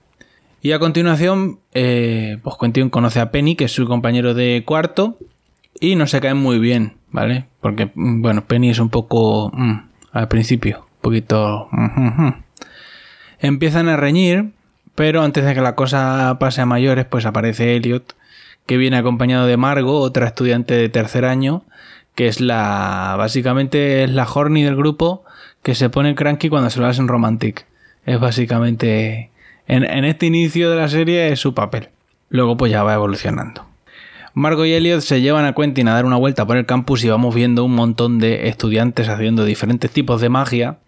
Y 0.63 0.71
a 0.71 0.79
continuación, 0.79 1.59
eh, 1.75 2.39
pues 2.41 2.55
Quentin 2.59 2.89
conoce 2.89 3.19
a 3.19 3.29
Penny, 3.29 3.55
que 3.55 3.65
es 3.65 3.71
su 3.71 3.85
compañero 3.85 4.33
de 4.33 4.63
cuarto, 4.65 5.19
y 5.79 5.95
no 5.95 6.07
se 6.07 6.21
caen 6.21 6.37
muy 6.37 6.59
bien, 6.59 6.93
¿vale? 7.11 7.45
Porque, 7.61 7.91
mm, 7.93 8.21
bueno, 8.21 8.45
Penny 8.45 8.69
es 8.69 8.79
un 8.79 8.89
poco... 8.89 9.51
Mm, 9.53 9.89
al 10.11 10.27
principio, 10.27 10.79
un 10.79 11.01
poquito... 11.01 11.67
Mm, 11.71 12.29
Empiezan 13.39 13.89
a 13.89 13.97
reñir, 13.97 14.51
pero 14.95 15.21
antes 15.21 15.45
de 15.45 15.53
que 15.53 15.61
la 15.61 15.75
cosa 15.75 16.37
pase 16.39 16.61
a 16.61 16.65
mayores, 16.65 17.05
pues 17.05 17.25
aparece 17.25 17.75
Elliot, 17.75 18.15
que 18.65 18.77
viene 18.77 18.97
acompañado 18.97 19.45
de 19.45 19.57
Margot, 19.57 20.01
otra 20.01 20.27
estudiante 20.27 20.73
de 20.73 20.89
tercer 20.89 21.25
año, 21.25 21.63
que 22.15 22.27
es 22.27 22.39
la... 22.39 23.15
básicamente 23.17 24.03
es 24.03 24.09
la 24.09 24.25
horny 24.25 24.63
del 24.63 24.75
grupo, 24.75 25.23
que 25.61 25.75
se 25.75 25.89
pone 25.89 26.15
cranky 26.15 26.49
cuando 26.49 26.69
se 26.69 26.79
lo 26.79 26.87
hacen 26.87 27.07
romantic. 27.07 27.65
Es 28.05 28.19
básicamente 28.19 29.31
en, 29.67 30.05
este 30.05 30.27
inicio 30.27 30.69
de 30.69 30.77
la 30.77 30.87
serie 30.87 31.31
es 31.31 31.39
su 31.39 31.53
papel. 31.53 31.89
Luego 32.29 32.57
pues 32.57 32.71
ya 32.71 32.83
va 32.83 32.93
evolucionando. 32.93 33.65
Margot 34.35 34.65
y 34.65 34.73
Elliot 34.73 34.99
se 34.99 35.21
llevan 35.21 35.45
a 35.45 35.53
Quentin 35.53 35.87
a 35.87 35.93
dar 35.93 36.03
una 36.03 36.17
vuelta 36.17 36.45
por 36.45 36.57
el 36.57 36.65
campus 36.65 37.05
y 37.05 37.09
vamos 37.09 37.33
viendo 37.33 37.63
un 37.63 37.73
montón 37.73 38.19
de 38.19 38.49
estudiantes 38.49 39.07
haciendo 39.07 39.45
diferentes 39.45 39.89
tipos 39.89 40.19
de 40.19 40.27
magia. 40.27 40.79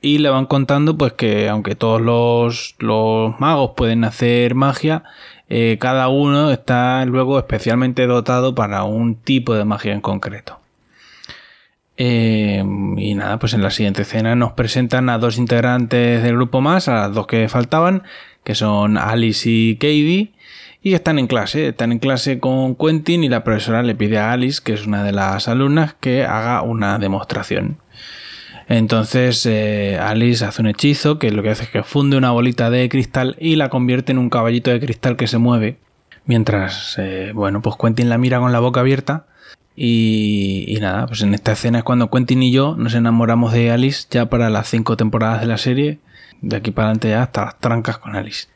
Y 0.00 0.18
le 0.18 0.30
van 0.30 0.46
contando 0.46 0.98
pues 0.98 1.12
que 1.12 1.48
aunque 1.48 1.76
todos 1.76 2.00
los, 2.00 3.36
magos 3.38 3.72
pueden 3.76 4.02
hacer 4.02 4.56
magia, 4.56 5.04
eh, 5.48 5.78
cada 5.80 6.08
uno 6.08 6.50
está 6.50 7.04
luego 7.04 7.38
especialmente 7.38 8.04
dotado 8.08 8.56
para 8.56 8.82
un 8.82 9.14
tipo 9.14 9.54
de 9.54 9.64
magia 9.64 9.92
en 9.92 10.00
concreto. 10.00 10.58
Eh, 11.96 12.64
y 12.96 13.14
nada, 13.14 13.38
pues 13.38 13.54
en 13.54 13.62
la 13.62 13.70
siguiente 13.70 14.02
escena 14.02 14.34
nos 14.34 14.52
presentan 14.52 15.08
a 15.08 15.18
dos 15.18 15.38
integrantes 15.38 16.24
del 16.24 16.34
grupo 16.34 16.60
más, 16.60 16.88
a 16.88 16.94
las 16.94 17.14
dos 17.14 17.28
que 17.28 17.48
faltaban, 17.48 18.02
que 18.42 18.56
son 18.56 18.98
Alice 18.98 19.48
y 19.48 19.76
Katie, 19.76 20.32
y 20.88 20.94
están 20.94 21.18
en 21.18 21.26
clase, 21.26 21.68
están 21.68 21.92
en 21.92 21.98
clase 21.98 22.40
con 22.40 22.74
Quentin 22.74 23.22
y 23.22 23.28
la 23.28 23.44
profesora 23.44 23.82
le 23.82 23.94
pide 23.94 24.18
a 24.18 24.32
Alice, 24.32 24.60
que 24.64 24.72
es 24.72 24.86
una 24.86 25.04
de 25.04 25.12
las 25.12 25.46
alumnas, 25.46 25.94
que 26.00 26.24
haga 26.24 26.62
una 26.62 26.98
demostración. 26.98 27.78
Entonces 28.68 29.44
eh, 29.46 29.98
Alice 30.00 30.44
hace 30.44 30.62
un 30.62 30.68
hechizo 30.68 31.18
que 31.18 31.30
lo 31.30 31.42
que 31.42 31.50
hace 31.50 31.64
es 31.64 31.70
que 31.70 31.82
funde 31.82 32.16
una 32.16 32.30
bolita 32.30 32.70
de 32.70 32.88
cristal 32.88 33.36
y 33.38 33.56
la 33.56 33.68
convierte 33.68 34.12
en 34.12 34.18
un 34.18 34.30
caballito 34.30 34.70
de 34.70 34.80
cristal 34.80 35.16
que 35.16 35.26
se 35.26 35.38
mueve. 35.38 35.78
Mientras, 36.24 36.96
eh, 36.98 37.32
bueno, 37.34 37.60
pues 37.62 37.76
Quentin 37.76 38.08
la 38.08 38.18
mira 38.18 38.38
con 38.38 38.52
la 38.52 38.60
boca 38.60 38.80
abierta 38.80 39.26
y, 39.76 40.76
nada, 40.80 41.06
pues 41.06 41.22
en 41.22 41.34
esta 41.34 41.52
escena 41.52 41.78
es 41.78 41.84
cuando 41.84 42.10
Quentin 42.10 42.42
y 42.42 42.50
yo 42.50 42.76
nos 42.76 42.94
enamoramos 42.94 43.52
de 43.52 43.70
Alice 43.70 44.06
ya 44.10 44.28
para 44.30 44.50
las 44.50 44.68
cinco 44.68 44.96
temporadas 44.96 45.40
de 45.40 45.46
la 45.46 45.58
serie. 45.58 46.00
De 46.40 46.56
aquí 46.56 46.70
para 46.70 46.88
adelante 46.88 47.10
ya 47.10 47.22
hasta 47.22 47.44
las 47.44 47.60
trancas 47.60 47.98
con 47.98 48.16
Alice. 48.16 48.48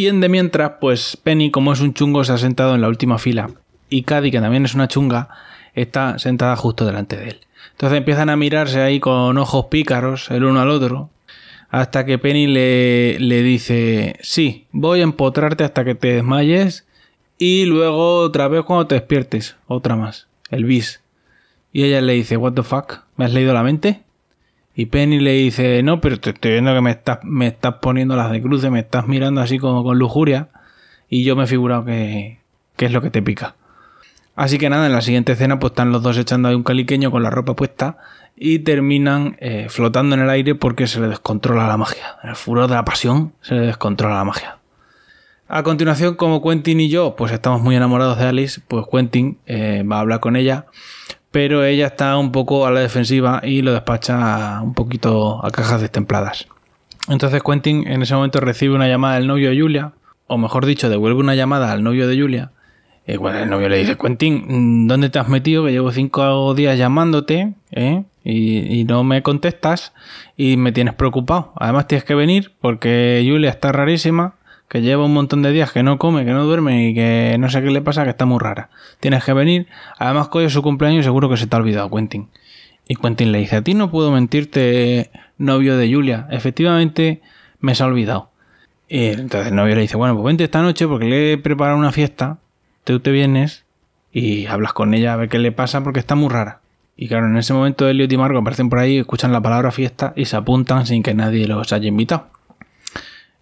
Y 0.00 0.06
en 0.06 0.20
de 0.20 0.30
mientras, 0.30 0.72
pues 0.80 1.18
Penny, 1.22 1.50
como 1.50 1.74
es 1.74 1.82
un 1.82 1.92
chungo, 1.92 2.24
se 2.24 2.32
ha 2.32 2.38
sentado 2.38 2.74
en 2.74 2.80
la 2.80 2.88
última 2.88 3.18
fila. 3.18 3.50
Y 3.90 4.04
Cady, 4.04 4.30
que 4.30 4.40
también 4.40 4.64
es 4.64 4.74
una 4.74 4.88
chunga, 4.88 5.28
está 5.74 6.18
sentada 6.18 6.56
justo 6.56 6.86
delante 6.86 7.18
de 7.18 7.28
él. 7.28 7.40
Entonces 7.72 7.98
empiezan 7.98 8.30
a 8.30 8.36
mirarse 8.38 8.80
ahí 8.80 8.98
con 8.98 9.36
ojos 9.36 9.66
pícaros 9.66 10.30
el 10.30 10.44
uno 10.44 10.58
al 10.58 10.70
otro. 10.70 11.10
Hasta 11.68 12.06
que 12.06 12.16
Penny 12.16 12.46
le, 12.46 13.20
le 13.20 13.42
dice, 13.42 14.16
sí, 14.22 14.68
voy 14.72 15.00
a 15.00 15.02
empotrarte 15.02 15.64
hasta 15.64 15.84
que 15.84 15.94
te 15.94 16.14
desmayes 16.14 16.86
y 17.36 17.66
luego 17.66 18.20
otra 18.20 18.48
vez 18.48 18.64
cuando 18.64 18.86
te 18.86 18.94
despiertes, 18.94 19.56
otra 19.66 19.96
más, 19.96 20.28
el 20.48 20.64
bis. 20.64 21.02
Y 21.74 21.84
ella 21.84 22.00
le 22.00 22.14
dice, 22.14 22.38
what 22.38 22.54
the 22.54 22.62
fuck, 22.62 23.00
¿me 23.16 23.26
has 23.26 23.34
leído 23.34 23.52
la 23.52 23.62
mente? 23.62 24.00
Y 24.80 24.86
Penny 24.86 25.20
le 25.20 25.32
dice, 25.32 25.82
no, 25.82 26.00
pero 26.00 26.18
te 26.18 26.30
estoy 26.30 26.52
viendo 26.52 26.72
que 26.72 26.80
me 26.80 26.92
estás, 26.92 27.18
me 27.22 27.48
estás 27.48 27.74
poniendo 27.82 28.16
las 28.16 28.30
de 28.30 28.40
cruce, 28.40 28.70
me 28.70 28.78
estás 28.78 29.06
mirando 29.06 29.42
así 29.42 29.58
como 29.58 29.84
con 29.84 29.98
lujuria. 29.98 30.48
Y 31.10 31.22
yo 31.22 31.36
me 31.36 31.44
he 31.44 31.46
figurado 31.46 31.84
que, 31.84 32.38
que 32.76 32.86
es 32.86 32.90
lo 32.90 33.02
que 33.02 33.10
te 33.10 33.20
pica. 33.20 33.56
Así 34.36 34.56
que 34.56 34.70
nada, 34.70 34.86
en 34.86 34.92
la 34.92 35.02
siguiente 35.02 35.32
escena 35.32 35.58
pues 35.58 35.72
están 35.72 35.92
los 35.92 36.02
dos 36.02 36.16
echando 36.16 36.48
ahí 36.48 36.54
un 36.54 36.62
caliqueño 36.62 37.10
con 37.10 37.22
la 37.22 37.28
ropa 37.28 37.54
puesta 37.54 37.98
y 38.34 38.60
terminan 38.60 39.36
eh, 39.40 39.66
flotando 39.68 40.16
en 40.16 40.22
el 40.22 40.30
aire 40.30 40.54
porque 40.54 40.86
se 40.86 40.98
le 40.98 41.08
descontrola 41.08 41.68
la 41.68 41.76
magia. 41.76 42.16
En 42.22 42.30
el 42.30 42.36
furor 42.36 42.66
de 42.66 42.76
la 42.76 42.86
pasión 42.86 43.34
se 43.42 43.56
le 43.56 43.66
descontrola 43.66 44.14
la 44.14 44.24
magia. 44.24 44.60
A 45.46 45.62
continuación, 45.62 46.14
como 46.14 46.42
Quentin 46.42 46.80
y 46.80 46.88
yo, 46.88 47.16
pues 47.16 47.32
estamos 47.32 47.60
muy 47.60 47.76
enamorados 47.76 48.16
de 48.16 48.24
Alice, 48.24 48.62
pues 48.66 48.86
Quentin 48.90 49.36
eh, 49.44 49.82
va 49.82 49.98
a 49.98 50.00
hablar 50.00 50.20
con 50.20 50.36
ella, 50.36 50.64
pero 51.30 51.64
ella 51.64 51.86
está 51.86 52.16
un 52.18 52.32
poco 52.32 52.66
a 52.66 52.70
la 52.70 52.80
defensiva 52.80 53.40
y 53.44 53.62
lo 53.62 53.72
despacha 53.72 54.60
un 54.62 54.74
poquito 54.74 55.44
a 55.44 55.50
cajas 55.50 55.80
destempladas. 55.80 56.46
Entonces 57.08 57.42
Quentin 57.42 57.86
en 57.86 58.02
ese 58.02 58.14
momento 58.14 58.40
recibe 58.40 58.74
una 58.74 58.88
llamada 58.88 59.16
del 59.16 59.26
novio 59.26 59.50
de 59.50 59.60
Julia, 59.60 59.92
o 60.26 60.38
mejor 60.38 60.66
dicho, 60.66 60.88
devuelve 60.88 61.20
una 61.20 61.34
llamada 61.34 61.72
al 61.72 61.82
novio 61.82 62.06
de 62.08 62.20
Julia. 62.20 62.50
Y 63.06 63.16
bueno, 63.16 63.38
el 63.38 63.50
novio 63.50 63.68
le 63.68 63.78
dice, 63.78 63.96
Quentin, 63.96 64.86
¿dónde 64.86 65.08
te 65.08 65.18
has 65.18 65.28
metido? 65.28 65.64
Que 65.64 65.72
llevo 65.72 65.90
cinco 65.90 66.54
días 66.54 66.78
llamándote, 66.78 67.54
¿eh? 67.72 68.04
y, 68.22 68.80
y, 68.80 68.84
no 68.84 69.02
me 69.02 69.22
contestas 69.22 69.92
y 70.36 70.56
me 70.56 70.70
tienes 70.70 70.94
preocupado. 70.94 71.52
Además 71.56 71.88
tienes 71.88 72.04
que 72.04 72.14
venir 72.14 72.52
porque 72.60 73.24
Julia 73.26 73.50
está 73.50 73.72
rarísima 73.72 74.34
que 74.70 74.82
lleva 74.82 75.04
un 75.04 75.12
montón 75.12 75.42
de 75.42 75.50
días 75.50 75.72
que 75.72 75.82
no 75.82 75.98
come, 75.98 76.24
que 76.24 76.30
no 76.30 76.44
duerme 76.44 76.90
y 76.90 76.94
que 76.94 77.34
no 77.40 77.50
sé 77.50 77.60
qué 77.60 77.72
le 77.72 77.82
pasa, 77.82 78.04
que 78.04 78.10
está 78.10 78.24
muy 78.24 78.38
rara. 78.38 78.70
Tienes 79.00 79.24
que 79.24 79.32
venir. 79.32 79.66
Además, 79.98 80.28
que 80.28 80.38
hoy 80.38 80.44
es 80.44 80.52
su 80.52 80.62
cumpleaños 80.62 81.00
y 81.00 81.02
seguro 81.02 81.28
que 81.28 81.36
se 81.36 81.48
te 81.48 81.56
ha 81.56 81.58
olvidado, 81.58 81.90
Quentin. 81.90 82.28
Y 82.86 82.94
Quentin 82.94 83.32
le 83.32 83.40
dice, 83.40 83.56
a 83.56 83.62
ti 83.62 83.74
no 83.74 83.90
puedo 83.90 84.12
mentirte, 84.12 85.10
novio 85.38 85.76
de 85.76 85.92
Julia. 85.92 86.28
Efectivamente, 86.30 87.20
me 87.58 87.74
se 87.74 87.82
ha 87.82 87.86
olvidado. 87.86 88.30
Y 88.88 89.06
entonces 89.06 89.48
el 89.48 89.56
novio 89.56 89.74
le 89.74 89.80
dice, 89.80 89.96
bueno, 89.96 90.14
pues 90.14 90.24
vente 90.24 90.44
esta 90.44 90.62
noche 90.62 90.86
porque 90.86 91.06
le 91.06 91.32
he 91.32 91.38
preparado 91.38 91.76
una 91.76 91.90
fiesta. 91.90 92.38
Tú 92.84 93.00
te 93.00 93.10
vienes 93.10 93.64
y 94.12 94.46
hablas 94.46 94.72
con 94.72 94.94
ella 94.94 95.14
a 95.14 95.16
ver 95.16 95.28
qué 95.28 95.40
le 95.40 95.50
pasa 95.50 95.82
porque 95.82 95.98
está 95.98 96.14
muy 96.14 96.28
rara. 96.28 96.60
Y 96.96 97.08
claro, 97.08 97.26
en 97.26 97.36
ese 97.36 97.52
momento 97.52 97.88
Elliot 97.88 98.12
y 98.12 98.16
Marco 98.16 98.38
aparecen 98.38 98.68
por 98.68 98.78
ahí, 98.78 98.98
escuchan 98.98 99.32
la 99.32 99.40
palabra 99.40 99.72
fiesta 99.72 100.12
y 100.14 100.26
se 100.26 100.36
apuntan 100.36 100.86
sin 100.86 101.02
que 101.02 101.12
nadie 101.12 101.48
los 101.48 101.72
haya 101.72 101.88
invitado. 101.88 102.28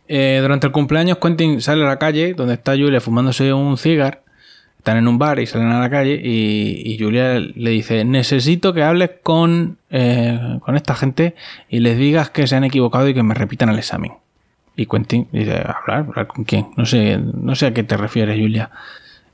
Eh, 0.09 0.39
durante 0.41 0.67
el 0.67 0.73
cumpleaños, 0.73 1.19
Quentin 1.19 1.61
sale 1.61 1.85
a 1.85 1.87
la 1.87 1.99
calle, 1.99 2.33
donde 2.33 2.55
está 2.55 2.73
Julia 2.73 3.01
fumándose 3.01 3.53
un 3.53 3.77
cigar. 3.77 4.23
Están 4.79 4.97
en 4.97 5.09
un 5.09 5.19
bar 5.19 5.39
y 5.39 5.47
salen 5.47 5.69
a 5.69 5.81
la 5.81 5.91
calle 5.91 6.19
y, 6.23 6.97
Julia 6.99 7.39
le 7.39 7.71
dice, 7.71 8.05
necesito 8.05 8.73
que 8.73 8.83
hables 8.83 9.11
con, 9.23 9.77
eh, 9.91 10.59
con 10.61 10.77
esta 10.77 10.95
gente 10.95 11.35
y 11.69 11.81
les 11.81 11.99
digas 11.99 12.31
que 12.31 12.47
se 12.47 12.57
han 12.57 12.65
equivocado 12.65 13.07
y 13.09 13.13
que 13.13 13.23
me 13.23 13.35
repitan 13.35 13.69
el 13.69 13.79
examen. 13.79 14.13
Y 14.77 14.87
Quentin 14.87 15.29
dice, 15.33 15.57
¿hablar? 15.57 16.07
¿Hablar 16.09 16.27
con 16.29 16.45
quién? 16.45 16.69
No 16.77 16.87
sé, 16.87 17.19
no 17.19 17.55
sé 17.55 17.67
a 17.67 17.75
qué 17.75 17.83
te 17.83 17.97
refieres, 17.97 18.39
Julia. 18.39 18.71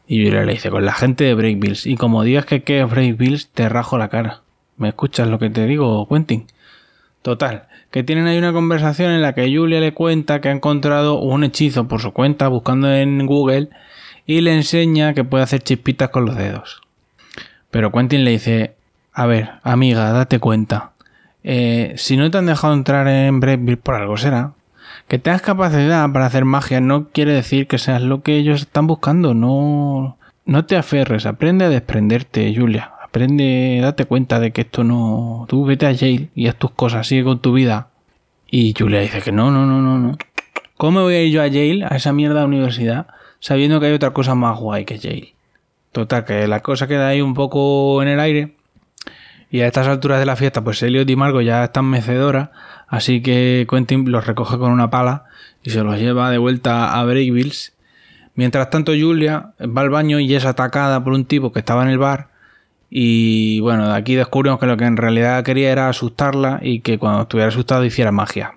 Y 0.09 0.25
Julia 0.25 0.43
le 0.43 0.53
dice, 0.55 0.71
con 0.71 0.85
la 0.85 0.95
gente 0.95 1.25
de 1.25 1.35
Break 1.35 1.61
Bills. 1.61 1.87
Y 1.87 1.97
como 1.97 2.25
digas 2.25 2.47
que 2.47 2.63
qué 2.63 2.81
es 2.81 2.91
Break 2.91 3.17
Bills, 3.17 3.49
te 3.51 3.69
rajo 3.69 3.97
la 3.99 4.09
cara. 4.09 4.41
¿Me 4.77 4.89
escuchas 4.89 5.29
lo 5.29 5.39
que 5.39 5.51
te 5.51 5.67
digo, 5.67 6.09
Quentin? 6.09 6.47
Total, 7.23 7.69
que 7.95 8.03
tienen 8.03 8.27
ahí 8.27 8.37
una 8.37 8.53
conversación 8.53 9.13
en 9.13 9.23
la 9.23 9.35
que 9.35 9.57
Julia 9.57 9.79
le 9.79 9.95
cuenta 9.95 10.41
que 10.41 10.49
ha 10.49 10.51
encontrado 10.51 11.21
un 11.21 11.45
hechizo 11.45 11.87
por 11.87 12.01
su 12.01 12.11
cuenta 12.11 12.49
buscando 12.49 12.93
en 12.93 13.25
Google 13.25 13.69
y 14.27 14.41
le 14.41 14.53
enseña 14.53 15.15
que 15.15 15.23
puede 15.23 15.45
hacer 15.45 15.63
chispitas 15.63 16.09
con 16.09 16.25
los 16.25 16.37
dedos. 16.37 16.81
Pero 17.71 17.93
Quentin 17.93 18.25
le 18.25 18.33
dice, 18.33 18.75
a 19.13 19.27
ver, 19.27 19.53
amiga, 19.63 20.11
date 20.11 20.41
cuenta. 20.41 20.91
Eh, 21.45 21.95
si 21.97 22.17
no 22.17 22.33
te 22.33 22.39
han 22.39 22.47
dejado 22.47 22.75
entrar 22.75 23.07
en 23.07 23.39
Breakville 23.39 23.77
por 23.77 23.95
algo 23.95 24.17
será. 24.17 24.55
Que 25.07 25.21
tengas 25.21 25.43
capacidad 25.43 26.11
para 26.11 26.27
hacer 26.27 26.45
magia 26.45 26.81
no 26.81 27.11
quiere 27.11 27.33
decir 27.33 27.69
que 27.69 27.79
seas 27.79 28.03
lo 28.03 28.23
que 28.23 28.35
ellos 28.35 28.63
están 28.63 28.89
buscando. 28.89 29.35
No, 29.35 30.19
no 30.47 30.65
te 30.65 30.77
aferres, 30.77 31.27
aprende 31.27 31.67
a 31.67 31.69
desprenderte, 31.69 32.53
Julia. 32.57 32.94
Aprende, 33.15 33.79
date 33.81 34.07
cuenta 34.07 34.41
de 34.41 34.51
que 34.51 34.63
esto 34.63 34.83
no. 34.83 35.47
Tú 35.49 35.65
vete 35.65 35.87
a 35.87 35.93
Yale 35.93 36.31
y 36.35 36.49
haz 36.49 36.57
tus 36.57 36.73
cosas, 36.73 37.07
sigue 37.07 37.23
con 37.23 37.39
tu 37.39 37.53
vida. 37.53 37.91
Y 38.51 38.75
Julia 38.77 39.03
dice 39.03 39.23
que 39.23 39.31
no, 39.31 39.53
no, 39.53 39.67
no, 39.67 39.81
no, 39.81 40.01
no. 40.01 40.19
¿Cómo 40.77 41.03
voy 41.03 41.15
a 41.15 41.23
ir 41.23 41.33
yo 41.33 41.41
a 41.41 41.47
Yale, 41.47 41.85
a 41.85 41.95
esa 41.95 42.13
mierda 42.13 42.41
de 42.41 42.47
universidad, 42.47 43.07
sabiendo 43.39 43.79
que 43.79 43.87
hay 43.87 43.93
otra 43.93 44.11
cosa 44.11 44.35
más 44.35 44.59
guay 44.59 44.85
que 44.85 44.99
Yale? 44.99 45.37
Total, 45.93 46.25
que 46.25 46.49
la 46.49 46.59
cosa 46.59 46.89
queda 46.89 47.07
ahí 47.07 47.21
un 47.21 47.35
poco 47.35 48.03
en 48.03 48.09
el 48.09 48.19
aire. 48.19 48.57
Y 49.49 49.61
a 49.61 49.69
estas 49.69 49.87
alturas 49.87 50.19
de 50.19 50.27
la 50.27 50.35
fiesta, 50.35 50.65
pues 50.65 50.83
Elliot 50.83 51.09
y 51.09 51.15
Margo 51.15 51.41
ya 51.41 51.63
están 51.63 51.85
mecedoras. 51.85 52.49
Así 52.89 53.23
que 53.23 53.65
Quentin 53.71 54.11
los 54.11 54.27
recoge 54.27 54.59
con 54.59 54.73
una 54.73 54.91
pala 54.91 55.27
y 55.63 55.71
se 55.71 55.85
los 55.85 56.01
lleva 56.01 56.31
de 56.31 56.39
vuelta 56.39 56.99
a 56.99 57.05
Breakbills. 57.05 57.75
Mientras 58.35 58.71
tanto, 58.71 58.91
Julia 58.91 59.53
va 59.61 59.83
al 59.83 59.91
baño 59.91 60.19
y 60.19 60.35
es 60.35 60.45
atacada 60.45 61.05
por 61.05 61.13
un 61.13 61.27
tipo 61.27 61.53
que 61.53 61.61
estaba 61.61 61.85
en 61.85 61.91
el 61.91 61.99
bar 61.99 62.34
y 62.97 63.59
bueno, 63.59 63.89
de 63.89 63.97
aquí 63.97 64.15
descubrimos 64.15 64.61
que 64.61 64.67
lo 64.67 64.77
que 64.77 64.85
en 64.85 64.97
realidad 64.97 65.43
quería 65.43 65.73
era 65.73 65.89
asustarla 65.89 66.61
y 66.63 66.79
que 66.79 66.97
cuando 66.97 67.23
estuviera 67.23 67.49
asustado 67.49 67.85
hiciera 67.85 68.13
magia. 68.13 68.55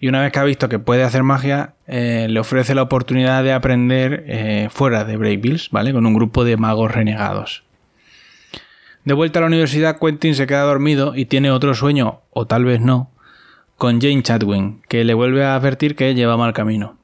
Y 0.00 0.08
una 0.08 0.22
vez 0.22 0.32
que 0.32 0.40
ha 0.40 0.44
visto 0.44 0.68
que 0.68 0.80
puede 0.80 1.04
hacer 1.04 1.22
magia, 1.22 1.74
eh, 1.86 2.26
le 2.28 2.40
ofrece 2.40 2.74
la 2.74 2.82
oportunidad 2.82 3.44
de 3.44 3.52
aprender 3.52 4.24
eh, 4.26 4.68
fuera 4.72 5.04
de 5.04 5.16
Brave 5.16 5.36
Bills, 5.36 5.70
¿vale? 5.70 5.92
Con 5.92 6.04
un 6.04 6.14
grupo 6.14 6.44
de 6.44 6.56
magos 6.56 6.90
renegados. 6.90 7.62
De 9.04 9.14
vuelta 9.14 9.38
a 9.38 9.42
la 9.42 9.46
universidad, 9.46 10.00
Quentin 10.00 10.34
se 10.34 10.48
queda 10.48 10.62
dormido 10.62 11.14
y 11.14 11.26
tiene 11.26 11.52
otro 11.52 11.72
sueño, 11.76 12.22
o 12.30 12.44
tal 12.44 12.64
vez 12.64 12.80
no, 12.80 13.12
con 13.76 14.00
Jane 14.00 14.24
Chadwin, 14.24 14.82
que 14.88 15.04
le 15.04 15.14
vuelve 15.14 15.44
a 15.44 15.54
advertir 15.54 15.94
que 15.94 16.12
lleva 16.12 16.36
mal 16.36 16.54
camino. 16.54 16.96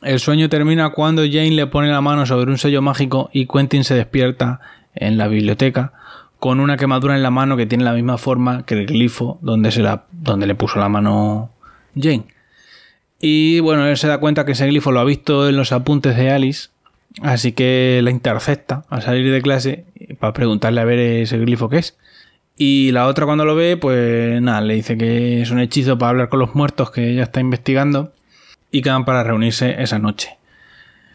El 0.00 0.20
sueño 0.20 0.48
termina 0.48 0.90
cuando 0.90 1.22
Jane 1.22 1.50
le 1.50 1.66
pone 1.66 1.88
la 1.88 2.00
mano 2.00 2.24
sobre 2.24 2.52
un 2.52 2.58
sello 2.58 2.82
mágico 2.82 3.30
y 3.32 3.46
Quentin 3.46 3.82
se 3.82 3.96
despierta 3.96 4.60
en 4.94 5.18
la 5.18 5.28
biblioteca 5.28 5.92
con 6.42 6.58
una 6.58 6.76
quemadura 6.76 7.14
en 7.14 7.22
la 7.22 7.30
mano 7.30 7.56
que 7.56 7.66
tiene 7.66 7.84
la 7.84 7.92
misma 7.92 8.18
forma 8.18 8.66
que 8.66 8.74
el 8.74 8.86
glifo 8.86 9.38
donde, 9.42 9.70
se 9.70 9.80
la, 9.80 10.06
donde 10.10 10.48
le 10.48 10.56
puso 10.56 10.80
la 10.80 10.88
mano 10.88 11.50
Jane. 11.94 12.24
Y 13.20 13.60
bueno, 13.60 13.86
él 13.86 13.96
se 13.96 14.08
da 14.08 14.18
cuenta 14.18 14.44
que 14.44 14.50
ese 14.50 14.66
glifo 14.66 14.90
lo 14.90 14.98
ha 14.98 15.04
visto 15.04 15.48
en 15.48 15.56
los 15.56 15.70
apuntes 15.70 16.16
de 16.16 16.32
Alice, 16.32 16.70
así 17.20 17.52
que 17.52 18.00
la 18.02 18.10
intercepta 18.10 18.84
al 18.88 19.02
salir 19.02 19.32
de 19.32 19.40
clase 19.40 19.84
para 20.18 20.32
preguntarle 20.32 20.80
a 20.80 20.84
ver 20.84 20.98
ese 20.98 21.38
glifo 21.38 21.68
qué 21.68 21.78
es. 21.78 21.96
Y 22.56 22.90
la 22.90 23.06
otra 23.06 23.24
cuando 23.24 23.44
lo 23.44 23.54
ve, 23.54 23.76
pues 23.76 24.42
nada, 24.42 24.60
le 24.62 24.74
dice 24.74 24.98
que 24.98 25.42
es 25.42 25.50
un 25.52 25.60
hechizo 25.60 25.96
para 25.96 26.10
hablar 26.10 26.28
con 26.28 26.40
los 26.40 26.56
muertos 26.56 26.90
que 26.90 27.08
ella 27.08 27.22
está 27.22 27.38
investigando 27.38 28.12
y 28.72 28.82
quedan 28.82 29.04
para 29.04 29.22
reunirse 29.22 29.80
esa 29.80 30.00
noche. 30.00 30.38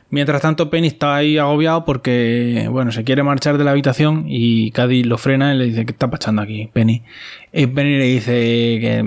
Mientras 0.10 0.42
tanto, 0.42 0.70
Penny 0.70 0.88
está 0.88 1.18
ahí 1.18 1.38
agobiado 1.38 1.84
porque, 1.84 2.68
bueno, 2.72 2.94
se 2.94 3.04
quiere 3.04 3.24
marchar 3.24 3.58
de 3.58 3.66
la 3.66 3.72
habitación 3.72 4.24
y 4.28 4.72
Cady 4.72 5.04
lo 5.04 5.18
frena 5.18 5.54
y 5.54 5.58
le 5.58 5.66
dice, 5.66 5.86
¿qué 5.86 5.92
está 5.92 6.10
pasando 6.10 6.42
aquí, 6.42 6.70
Penny? 6.72 7.04
Y 7.52 7.68
Penny 7.68 7.98
le 7.98 8.06
dice 8.06 8.32
que 8.32 9.06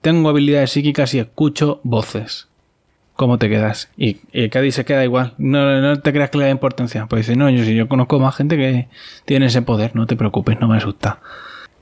tengo 0.00 0.30
habilidades 0.30 0.70
psíquicas 0.70 1.12
y 1.12 1.18
escucho 1.18 1.80
voces. 1.84 2.48
¿Cómo 3.14 3.36
te 3.36 3.48
quedas? 3.50 3.90
Y, 3.96 4.14
Cady 4.48 4.70
se 4.70 4.84
queda 4.84 5.04
igual. 5.04 5.34
No, 5.38 5.80
no, 5.82 6.00
te 6.00 6.12
creas 6.12 6.30
que 6.30 6.38
le 6.38 6.44
da 6.44 6.50
importancia. 6.50 7.06
Pues 7.06 7.26
dice, 7.26 7.36
no, 7.36 7.50
yo 7.50 7.64
si 7.64 7.74
yo 7.74 7.88
conozco 7.88 8.18
más 8.18 8.36
gente 8.36 8.56
que 8.56 8.88
tiene 9.24 9.46
ese 9.46 9.60
poder, 9.60 9.94
no 9.96 10.06
te 10.06 10.16
preocupes, 10.16 10.58
no 10.60 10.68
me 10.68 10.78
asusta. 10.78 11.20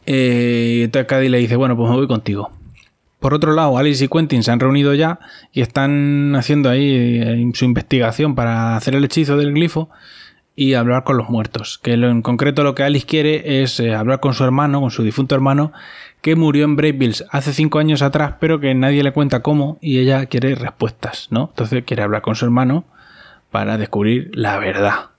Eh, 0.07 0.79
y 0.79 0.83
entonces 0.85 1.07
Cady 1.07 1.29
le 1.29 1.39
dice, 1.39 1.57
bueno, 1.57 1.77
pues 1.77 1.91
me 1.91 1.97
voy 1.97 2.09
contigo. 2.09 2.51
Por 3.27 3.35
otro 3.35 3.55
lado, 3.55 3.77
Alice 3.77 4.05
y 4.05 4.07
Quentin 4.07 4.45
se 4.45 4.53
han 4.53 4.61
reunido 4.61 4.95
ya 4.95 5.19
y 5.51 5.61
están 5.61 6.37
haciendo 6.37 6.71
ahí 6.71 6.95
eh, 6.95 7.51
su 7.55 7.65
investigación 7.65 8.37
para 8.37 8.77
hacer 8.77 8.95
el 8.95 9.05
hechizo 9.05 9.37
del 9.37 9.53
glifo 9.53 9.91
y 10.55 10.75
hablar 10.75 11.03
con 11.03 11.17
los 11.17 11.29
muertos. 11.29 11.81
Que 11.83 11.95
en 11.95 12.23
concreto 12.23 12.63
lo 12.63 12.77
que 12.77 12.85
Alice 12.85 13.05
quiere 13.05 13.65
es 13.65 13.81
eh, 13.81 13.97
hablar 13.97 14.21
con 14.21 14.33
su 14.33 14.45
hermano, 14.45 14.81
con 14.81 14.93
su 14.93 15.03
difunto 15.03 15.35
hermano, 15.35 15.73
que 16.21 16.37
murió 16.37 16.67
en 16.67 16.77
Brave 16.77 17.15
hace 17.33 17.53
cinco 17.53 17.81
años 17.81 18.01
atrás, 18.01 18.35
pero 18.39 18.61
que 18.61 18.73
nadie 18.77 19.03
le 19.03 19.11
cuenta 19.11 19.43
cómo 19.43 19.77
y 19.81 19.99
ella 19.99 20.27
quiere 20.27 20.55
respuestas, 20.55 21.27
¿no? 21.33 21.49
Entonces 21.49 21.83
quiere 21.85 22.05
hablar 22.05 22.23
con 22.23 22.37
su 22.37 22.45
hermano 22.45 22.85
para 23.51 23.77
descubrir 23.77 24.31
la 24.35 24.57
verdad. 24.61 25.16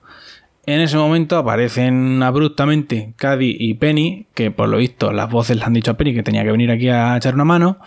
En 0.68 0.82
ese 0.82 0.98
momento 0.98 1.38
aparecen 1.38 2.22
abruptamente 2.22 3.14
Cady 3.16 3.56
y 3.58 3.72
Penny, 3.72 4.26
que 4.34 4.50
por 4.50 4.68
lo 4.68 4.76
visto 4.76 5.14
las 5.14 5.30
voces 5.30 5.56
le 5.56 5.64
han 5.64 5.72
dicho 5.72 5.92
a 5.92 5.94
Penny 5.94 6.12
que 6.12 6.22
tenía 6.22 6.44
que 6.44 6.52
venir 6.52 6.70
aquí 6.70 6.90
a 6.90 7.16
echar 7.16 7.32
una 7.32 7.46
mano. 7.46 7.78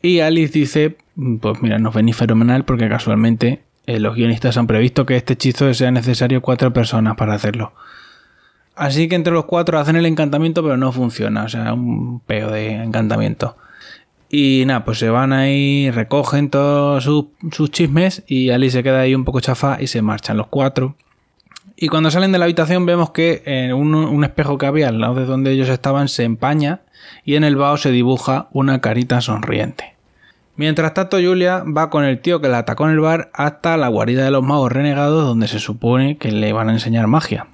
Y 0.00 0.20
Alice 0.20 0.58
dice, 0.58 0.96
pues 1.42 1.60
mira, 1.60 1.78
nos 1.78 1.92
venís 1.92 2.16
fenomenal 2.16 2.64
porque 2.64 2.88
casualmente 2.88 3.64
eh, 3.86 4.00
los 4.00 4.14
guionistas 4.14 4.56
han 4.56 4.66
previsto 4.66 5.04
que 5.04 5.14
este 5.14 5.34
hechizo 5.34 5.74
sea 5.74 5.90
necesario 5.90 6.40
cuatro 6.40 6.72
personas 6.72 7.16
para 7.16 7.34
hacerlo. 7.34 7.74
Así 8.74 9.10
que 9.10 9.14
entre 9.14 9.34
los 9.34 9.44
cuatro 9.44 9.78
hacen 9.78 9.96
el 9.96 10.06
encantamiento, 10.06 10.62
pero 10.62 10.78
no 10.78 10.92
funciona. 10.92 11.44
O 11.44 11.50
sea, 11.50 11.74
un 11.74 12.20
peo 12.20 12.50
de 12.50 12.82
encantamiento. 12.82 13.58
Y 14.30 14.64
nada, 14.64 14.86
pues 14.86 15.00
se 15.00 15.10
van 15.10 15.34
ahí, 15.34 15.90
recogen 15.90 16.48
todos 16.48 17.04
sus, 17.04 17.26
sus 17.52 17.70
chismes 17.70 18.24
y 18.26 18.48
Alice 18.48 18.78
se 18.78 18.82
queda 18.82 19.00
ahí 19.00 19.14
un 19.14 19.26
poco 19.26 19.40
chafa 19.40 19.76
y 19.82 19.88
se 19.88 20.00
marchan 20.00 20.38
los 20.38 20.46
cuatro. 20.46 20.96
Y 21.76 21.88
cuando 21.88 22.10
salen 22.10 22.32
de 22.32 22.38
la 22.38 22.46
habitación 22.46 22.86
vemos 22.86 23.10
que 23.10 23.70
un, 23.74 24.24
espejo 24.24 24.56
que 24.56 24.66
había 24.66 24.88
al 24.88 24.98
lado 24.98 25.16
de 25.16 25.26
donde 25.26 25.52
ellos 25.52 25.68
estaban 25.68 26.08
se 26.08 26.24
empaña 26.24 26.80
y 27.24 27.36
en 27.36 27.44
el 27.44 27.56
vaho 27.56 27.76
se 27.76 27.90
dibuja 27.90 28.48
una 28.52 28.80
carita 28.80 29.20
sonriente. 29.20 29.94
Mientras 30.56 30.94
tanto, 30.94 31.18
Julia 31.18 31.64
va 31.64 31.90
con 31.90 32.04
el 32.04 32.20
tío 32.20 32.40
que 32.40 32.48
la 32.48 32.58
atacó 32.58 32.86
en 32.86 32.92
el 32.92 33.00
bar 33.00 33.30
hasta 33.34 33.76
la 33.76 33.88
guarida 33.88 34.24
de 34.24 34.30
los 34.30 34.42
magos 34.42 34.72
renegados 34.72 35.26
donde 35.26 35.48
se 35.48 35.58
supone 35.58 36.16
que 36.16 36.32
le 36.32 36.54
van 36.54 36.70
a 36.70 36.72
enseñar 36.72 37.06
magia. 37.08 37.46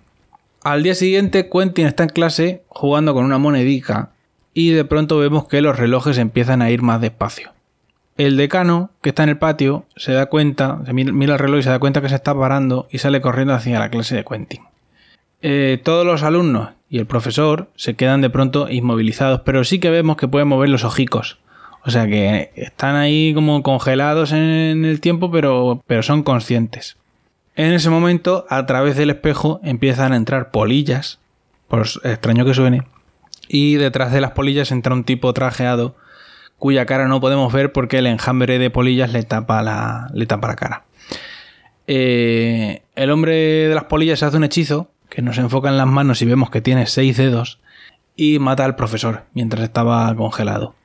Al 0.63 0.85
día 0.85 0.95
siguiente, 0.95 1.51
Quentin 1.51 1.87
está 1.87 2.05
en 2.05 2.11
clase 2.11 2.63
jugando 2.69 3.15
con 3.15 3.25
una 3.25 3.39
monedica 3.39 4.11
y 4.55 4.71
de 4.71 4.85
pronto 4.85 5.19
vemos 5.19 5.49
que 5.49 5.61
los 5.63 5.77
relojes 5.77 6.19
empiezan 6.19 6.63
a 6.63 6.71
ir 6.71 6.83
más 6.83 7.01
despacio. 7.01 7.51
El 8.17 8.37
decano, 8.37 8.91
que 9.01 9.09
está 9.09 9.23
en 9.23 9.31
el 9.31 9.39
patio, 9.39 9.87
se 9.97 10.13
da 10.13 10.27
cuenta, 10.27 10.81
mira 10.93 11.35
el 11.35 11.39
reloj 11.39 11.61
y 11.61 11.63
se 11.63 11.71
da 11.71 11.79
cuenta 11.79 12.03
que 12.03 12.11
se 12.11 12.15
está 12.15 12.35
parando 12.35 12.87
y 12.91 12.99
sale 12.99 13.21
corriendo 13.21 13.55
hacia 13.55 13.79
la 13.79 13.91
clase 13.91 14.17
de 14.17 14.25
Quentin. 14.25 14.63
Eh, 15.41 15.81
todos 15.83 16.07
los 16.07 16.23
alumnos 16.23 16.71
y 16.89 16.99
el 16.99 17.07
profesor 17.07 17.69
se 17.75 17.95
quedan 17.95 18.21
de 18.21 18.31
pronto 18.31 18.69
inmovilizados, 18.69 19.41
pero 19.41 19.65
sí 19.65 19.81
que 19.81 19.91
vemos 19.91 20.17
que 20.17 20.29
pueden 20.29 20.49
mover 20.49 20.69
los 20.69 20.85
ojicos. 20.85 21.39
O 21.85 21.91
sea 21.91 22.07
que 22.07 22.53
están 22.55 22.95
ahí 22.95 23.33
como 23.35 23.63
congelados 23.63 24.33
en 24.33 24.85
el 24.85 25.01
tiempo, 25.01 25.31
pero, 25.33 25.83
pero 25.87 26.03
son 26.03 26.23
conscientes. 26.23 26.97
En 27.57 27.73
ese 27.73 27.91
momento, 27.91 28.47
a 28.49 28.67
través 28.67 28.97
del 28.97 29.11
espejo, 29.11 29.61
empiezan 29.65 30.13
a 30.13 30.17
entrar 30.17 30.51
polillas, 30.51 31.19
por 31.67 31.87
extraño 32.05 32.45
que 32.45 32.55
suene, 32.55 32.83
y 33.49 33.75
detrás 33.75 34.13
de 34.13 34.21
las 34.21 34.31
polillas 34.31 34.71
entra 34.71 34.95
un 34.95 35.05
tipo 35.05 35.33
trajeado 35.33 35.97
cuya 36.63 36.87
cara 36.87 37.09
no 37.09 37.21
podemos 37.21 37.53
ver 37.53 37.73
porque 37.73 37.99
el 37.99 38.07
enjambre 38.07 38.61
de 38.61 38.71
polillas 38.71 39.13
le 39.13 39.25
tapa 39.25 39.63
la, 39.63 40.09
le 40.15 40.27
tapa 40.27 40.47
la 40.47 40.55
cara. 40.55 40.85
Eh, 41.89 42.83
el 42.95 43.11
hombre 43.11 43.35
de 43.67 43.75
las 43.75 43.87
polillas 43.87 44.23
hace 44.23 44.37
un 44.37 44.45
hechizo 44.45 44.89
que 45.09 45.23
nos 45.23 45.39
enfoca 45.39 45.71
en 45.71 45.77
las 45.77 45.89
manos 45.89 46.23
y 46.23 46.25
vemos 46.25 46.51
que 46.51 46.61
tiene 46.61 46.87
seis 46.87 47.17
dedos 47.17 47.59
y 48.15 48.39
mata 48.39 48.65
al 48.65 48.77
profesor 48.77 49.25
mientras 49.35 49.65
estaba 49.65 50.15
congelado. 50.15 50.77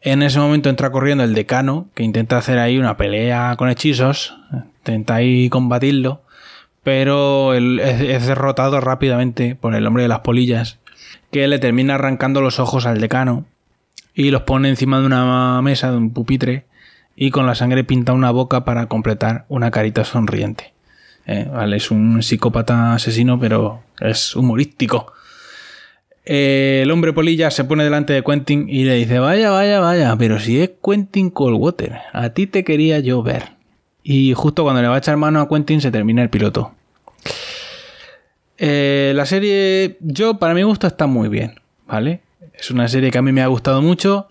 En 0.00 0.22
ese 0.22 0.38
momento 0.38 0.70
entra 0.70 0.90
corriendo 0.90 1.22
el 1.22 1.34
decano 1.34 1.88
que 1.94 2.02
intenta 2.02 2.38
hacer 2.38 2.58
ahí 2.58 2.78
una 2.78 2.96
pelea 2.96 3.56
con 3.58 3.68
hechizos, 3.68 4.38
intenta 4.78 5.16
ahí 5.16 5.50
combatirlo, 5.50 6.22
pero 6.82 7.52
es 7.52 8.26
derrotado 8.26 8.80
rápidamente 8.80 9.54
por 9.54 9.74
el 9.74 9.86
hombre 9.86 10.04
de 10.04 10.08
las 10.08 10.20
polillas 10.20 10.78
que 11.30 11.46
le 11.46 11.58
termina 11.58 11.96
arrancando 11.96 12.40
los 12.40 12.58
ojos 12.58 12.86
al 12.86 13.02
decano 13.02 13.44
y 14.14 14.30
los 14.30 14.42
pone 14.42 14.68
encima 14.68 15.00
de 15.00 15.06
una 15.06 15.60
mesa, 15.62 15.90
de 15.90 15.96
un 15.96 16.12
pupitre, 16.12 16.64
y 17.16 17.30
con 17.30 17.46
la 17.46 17.54
sangre 17.54 17.84
pinta 17.84 18.12
una 18.12 18.30
boca 18.30 18.64
para 18.64 18.86
completar 18.86 19.44
una 19.48 19.70
carita 19.70 20.04
sonriente. 20.04 20.72
Eh, 21.26 21.48
vale, 21.50 21.76
es 21.76 21.90
un 21.90 22.22
psicópata 22.22 22.94
asesino, 22.94 23.38
pero 23.38 23.82
es 24.00 24.36
humorístico. 24.36 25.12
Eh, 26.26 26.80
el 26.82 26.90
hombre 26.90 27.12
polilla 27.12 27.50
se 27.50 27.64
pone 27.64 27.84
delante 27.84 28.12
de 28.12 28.22
Quentin 28.22 28.68
y 28.68 28.84
le 28.84 28.94
dice, 28.94 29.18
vaya, 29.18 29.50
vaya, 29.50 29.80
vaya, 29.80 30.16
pero 30.16 30.40
si 30.40 30.60
es 30.60 30.70
Quentin 30.82 31.30
Coldwater, 31.30 32.00
a 32.12 32.30
ti 32.30 32.46
te 32.46 32.64
quería 32.64 32.98
yo 33.00 33.22
ver. 33.22 33.54
Y 34.02 34.32
justo 34.34 34.62
cuando 34.62 34.82
le 34.82 34.88
va 34.88 34.96
a 34.96 34.98
echar 34.98 35.16
mano 35.16 35.40
a 35.40 35.48
Quentin 35.48 35.80
se 35.80 35.90
termina 35.90 36.22
el 36.22 36.30
piloto. 36.30 36.72
Eh, 38.56 39.12
la 39.14 39.26
serie, 39.26 39.96
yo 40.00 40.38
para 40.38 40.54
mi 40.54 40.62
gusto 40.62 40.86
está 40.86 41.06
muy 41.06 41.28
bien, 41.28 41.60
¿vale? 41.86 42.20
Es 42.58 42.70
una 42.70 42.88
serie 42.88 43.10
que 43.10 43.18
a 43.18 43.22
mí 43.22 43.32
me 43.32 43.42
ha 43.42 43.46
gustado 43.48 43.82
mucho. 43.82 44.28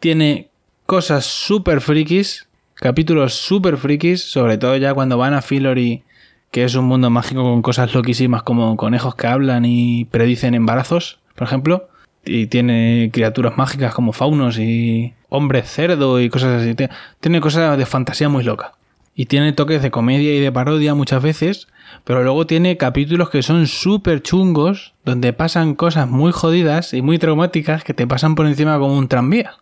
Tiene 0.00 0.50
cosas 0.86 1.26
súper 1.26 1.80
frikis, 1.80 2.48
capítulos 2.74 3.34
súper 3.34 3.76
frikis, 3.76 4.22
sobre 4.22 4.56
todo 4.56 4.76
ya 4.76 4.94
cuando 4.94 5.18
van 5.18 5.34
a 5.34 5.42
Fillory, 5.42 6.04
que 6.50 6.64
es 6.64 6.74
un 6.74 6.84
mundo 6.84 7.10
mágico 7.10 7.42
con 7.42 7.62
cosas 7.62 7.92
loquísimas 7.92 8.42
como 8.42 8.76
conejos 8.76 9.14
que 9.16 9.26
hablan 9.26 9.64
y 9.64 10.04
predicen 10.06 10.54
embarazos, 10.54 11.18
por 11.34 11.46
ejemplo. 11.46 11.88
Y 12.24 12.46
tiene 12.46 13.10
criaturas 13.12 13.56
mágicas 13.56 13.94
como 13.94 14.12
faunos 14.12 14.58
y 14.58 15.14
hombres 15.28 15.70
cerdo 15.70 16.20
y 16.20 16.28
cosas 16.28 16.62
así. 16.62 16.74
Tiene 17.20 17.40
cosas 17.40 17.76
de 17.76 17.86
fantasía 17.86 18.28
muy 18.28 18.42
loca. 18.42 18.75
Y 19.16 19.26
tiene 19.26 19.52
toques 19.54 19.82
de 19.82 19.90
comedia 19.90 20.34
y 20.34 20.40
de 20.40 20.52
parodia 20.52 20.94
muchas 20.94 21.22
veces, 21.22 21.68
pero 22.04 22.22
luego 22.22 22.46
tiene 22.46 22.76
capítulos 22.76 23.30
que 23.30 23.42
son 23.42 23.66
súper 23.66 24.22
chungos, 24.22 24.92
donde 25.04 25.32
pasan 25.32 25.74
cosas 25.74 26.08
muy 26.08 26.32
jodidas 26.32 26.92
y 26.92 27.00
muy 27.00 27.18
traumáticas 27.18 27.82
que 27.82 27.94
te 27.94 28.06
pasan 28.06 28.34
por 28.34 28.46
encima 28.46 28.78
como 28.78 28.96
un 28.96 29.08
tranvía. 29.08 29.54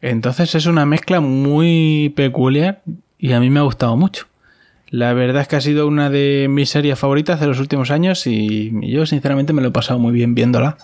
Entonces 0.00 0.54
es 0.54 0.66
una 0.66 0.86
mezcla 0.86 1.20
muy 1.20 2.12
peculiar 2.16 2.82
y 3.18 3.32
a 3.32 3.40
mí 3.40 3.50
me 3.50 3.60
ha 3.60 3.64
gustado 3.64 3.96
mucho. 3.96 4.26
La 4.88 5.12
verdad 5.12 5.42
es 5.42 5.48
que 5.48 5.56
ha 5.56 5.60
sido 5.60 5.86
una 5.86 6.08
de 6.08 6.46
mis 6.48 6.70
series 6.70 6.98
favoritas 6.98 7.40
de 7.40 7.46
los 7.46 7.60
últimos 7.60 7.90
años 7.90 8.26
y 8.26 8.72
yo 8.90 9.06
sinceramente 9.06 9.52
me 9.52 9.60
lo 9.60 9.68
he 9.68 9.72
pasado 9.72 9.98
muy 9.98 10.12
bien 10.12 10.34
viéndola. 10.34 10.76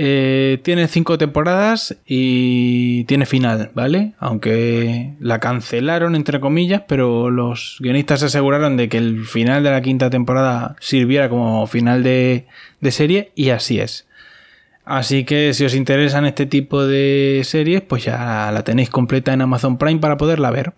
Eh, 0.00 0.60
tiene 0.62 0.86
cinco 0.86 1.18
temporadas 1.18 1.96
y 2.06 3.02
tiene 3.04 3.26
final, 3.26 3.72
¿vale? 3.74 4.12
Aunque 4.20 5.14
la 5.18 5.40
cancelaron 5.40 6.14
entre 6.14 6.38
comillas, 6.38 6.82
pero 6.86 7.30
los 7.30 7.78
guionistas 7.80 8.20
se 8.20 8.26
aseguraron 8.26 8.76
de 8.76 8.88
que 8.88 8.98
el 8.98 9.24
final 9.24 9.64
de 9.64 9.72
la 9.72 9.82
quinta 9.82 10.08
temporada 10.08 10.76
sirviera 10.78 11.28
como 11.28 11.66
final 11.66 12.04
de, 12.04 12.46
de 12.80 12.92
serie 12.92 13.32
y 13.34 13.50
así 13.50 13.80
es. 13.80 14.06
Así 14.84 15.24
que 15.24 15.52
si 15.52 15.64
os 15.64 15.74
interesan 15.74 16.26
este 16.26 16.46
tipo 16.46 16.86
de 16.86 17.40
series, 17.42 17.82
pues 17.82 18.04
ya 18.04 18.52
la 18.52 18.62
tenéis 18.62 18.90
completa 18.90 19.32
en 19.32 19.40
Amazon 19.40 19.78
Prime 19.78 19.98
para 19.98 20.16
poderla 20.16 20.52
ver. 20.52 20.74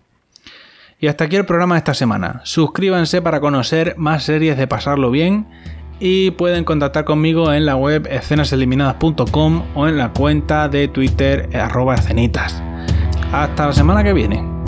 Y 0.99 1.05
hasta 1.07 1.25
aquí 1.25 1.35
el 1.35 1.45
programa 1.45 1.75
de 1.75 1.79
esta 1.79 1.93
semana. 1.93 2.41
Suscríbanse 2.43 3.21
para 3.21 3.39
conocer 3.39 3.93
más 3.97 4.23
series 4.23 4.57
de 4.57 4.65
pasarlo 4.65 5.11
bien 5.11 5.45
y 6.01 6.31
pueden 6.31 6.63
contactar 6.63 7.05
conmigo 7.05 7.53
en 7.53 7.65
la 7.65 7.75
web 7.75 8.07
escenaseliminadas.com 8.09 9.63
o 9.75 9.87
en 9.87 9.97
la 9.97 10.11
cuenta 10.11 10.67
de 10.67 10.87
Twitter 10.87 11.47
escenitas. 11.99 12.61
Hasta 13.31 13.67
la 13.67 13.73
semana 13.73 14.03
que 14.03 14.11
viene. 14.11 14.60